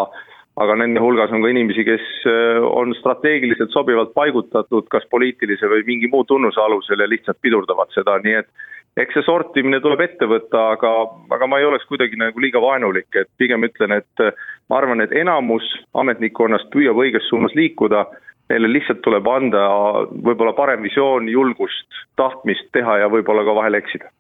aga 0.61 0.77
nende 0.77 1.01
hulgas 1.01 1.33
on 1.33 1.45
ka 1.45 1.51
inimesi, 1.53 1.85
kes 1.89 2.07
äh, 2.29 2.59
on 2.65 2.93
strateegiliselt 2.99 3.73
sobivalt 3.73 4.13
paigutatud 4.17 4.89
kas 4.93 5.07
poliitilise 5.13 5.71
või 5.73 5.87
mingi 5.87 6.11
muu 6.13 6.27
tunnuse 6.29 6.61
alusel 6.61 7.01
ja 7.01 7.09
lihtsalt 7.09 7.41
pidurdavad 7.41 7.93
seda, 7.97 8.19
nii 8.25 8.37
et 8.43 9.01
eks 9.01 9.17
see 9.17 9.25
sortimine 9.25 9.81
tuleb 9.81 10.03
ette 10.05 10.29
võtta, 10.29 10.65
aga, 10.75 10.91
aga 11.37 11.49
ma 11.49 11.61
ei 11.61 11.69
oleks 11.69 11.87
kuidagi 11.89 12.19
nagu 12.21 12.43
liiga 12.43 12.61
vaenulik, 12.61 13.09
et 13.17 13.31
pigem 13.41 13.65
ütlen, 13.69 13.97
et 14.03 14.25
äh, 14.25 14.35
ma 14.69 14.81
arvan, 14.83 15.01
et 15.05 15.15
enamus 15.17 15.67
ametnikkonnast 15.95 16.69
püüab 16.75 17.01
õiges 17.01 17.29
suunas 17.31 17.57
liikuda, 17.57 18.05
neile 18.51 18.69
lihtsalt 18.73 19.01
tuleb 19.07 19.29
anda 19.31 19.65
võib-olla 20.11 20.53
parem 20.59 20.83
visioon, 20.85 21.29
julgust, 21.31 21.87
tahtmist 22.21 22.69
teha 22.77 22.99
ja 23.05 23.09
võib-olla 23.13 23.47
ka 23.47 23.57
vahel 23.63 23.81
eksida. 23.81 24.13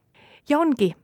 ja 0.49 0.59
ongi 0.59 0.95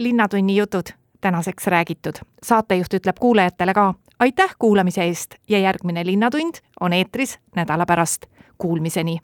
Linnatunni 0.00 0.56
jutud 0.56 0.94
tänaseks 1.20 1.66
räägitud. 1.66 2.22
saatejuht 2.42 2.94
ütleb 2.94 3.18
kuulajatele 3.20 3.74
ka 3.74 3.92
aitäh 4.20 4.54
kuulamise 4.58 5.04
eest 5.04 5.34
ja 5.48 5.58
järgmine 5.58 6.06
Linnatund 6.06 6.54
on 6.80 6.92
eetris 6.92 7.38
nädala 7.56 7.86
pärast. 7.86 8.26
Kuulmiseni. 8.58 9.18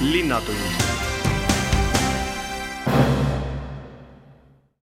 linnatund 0.00 0.87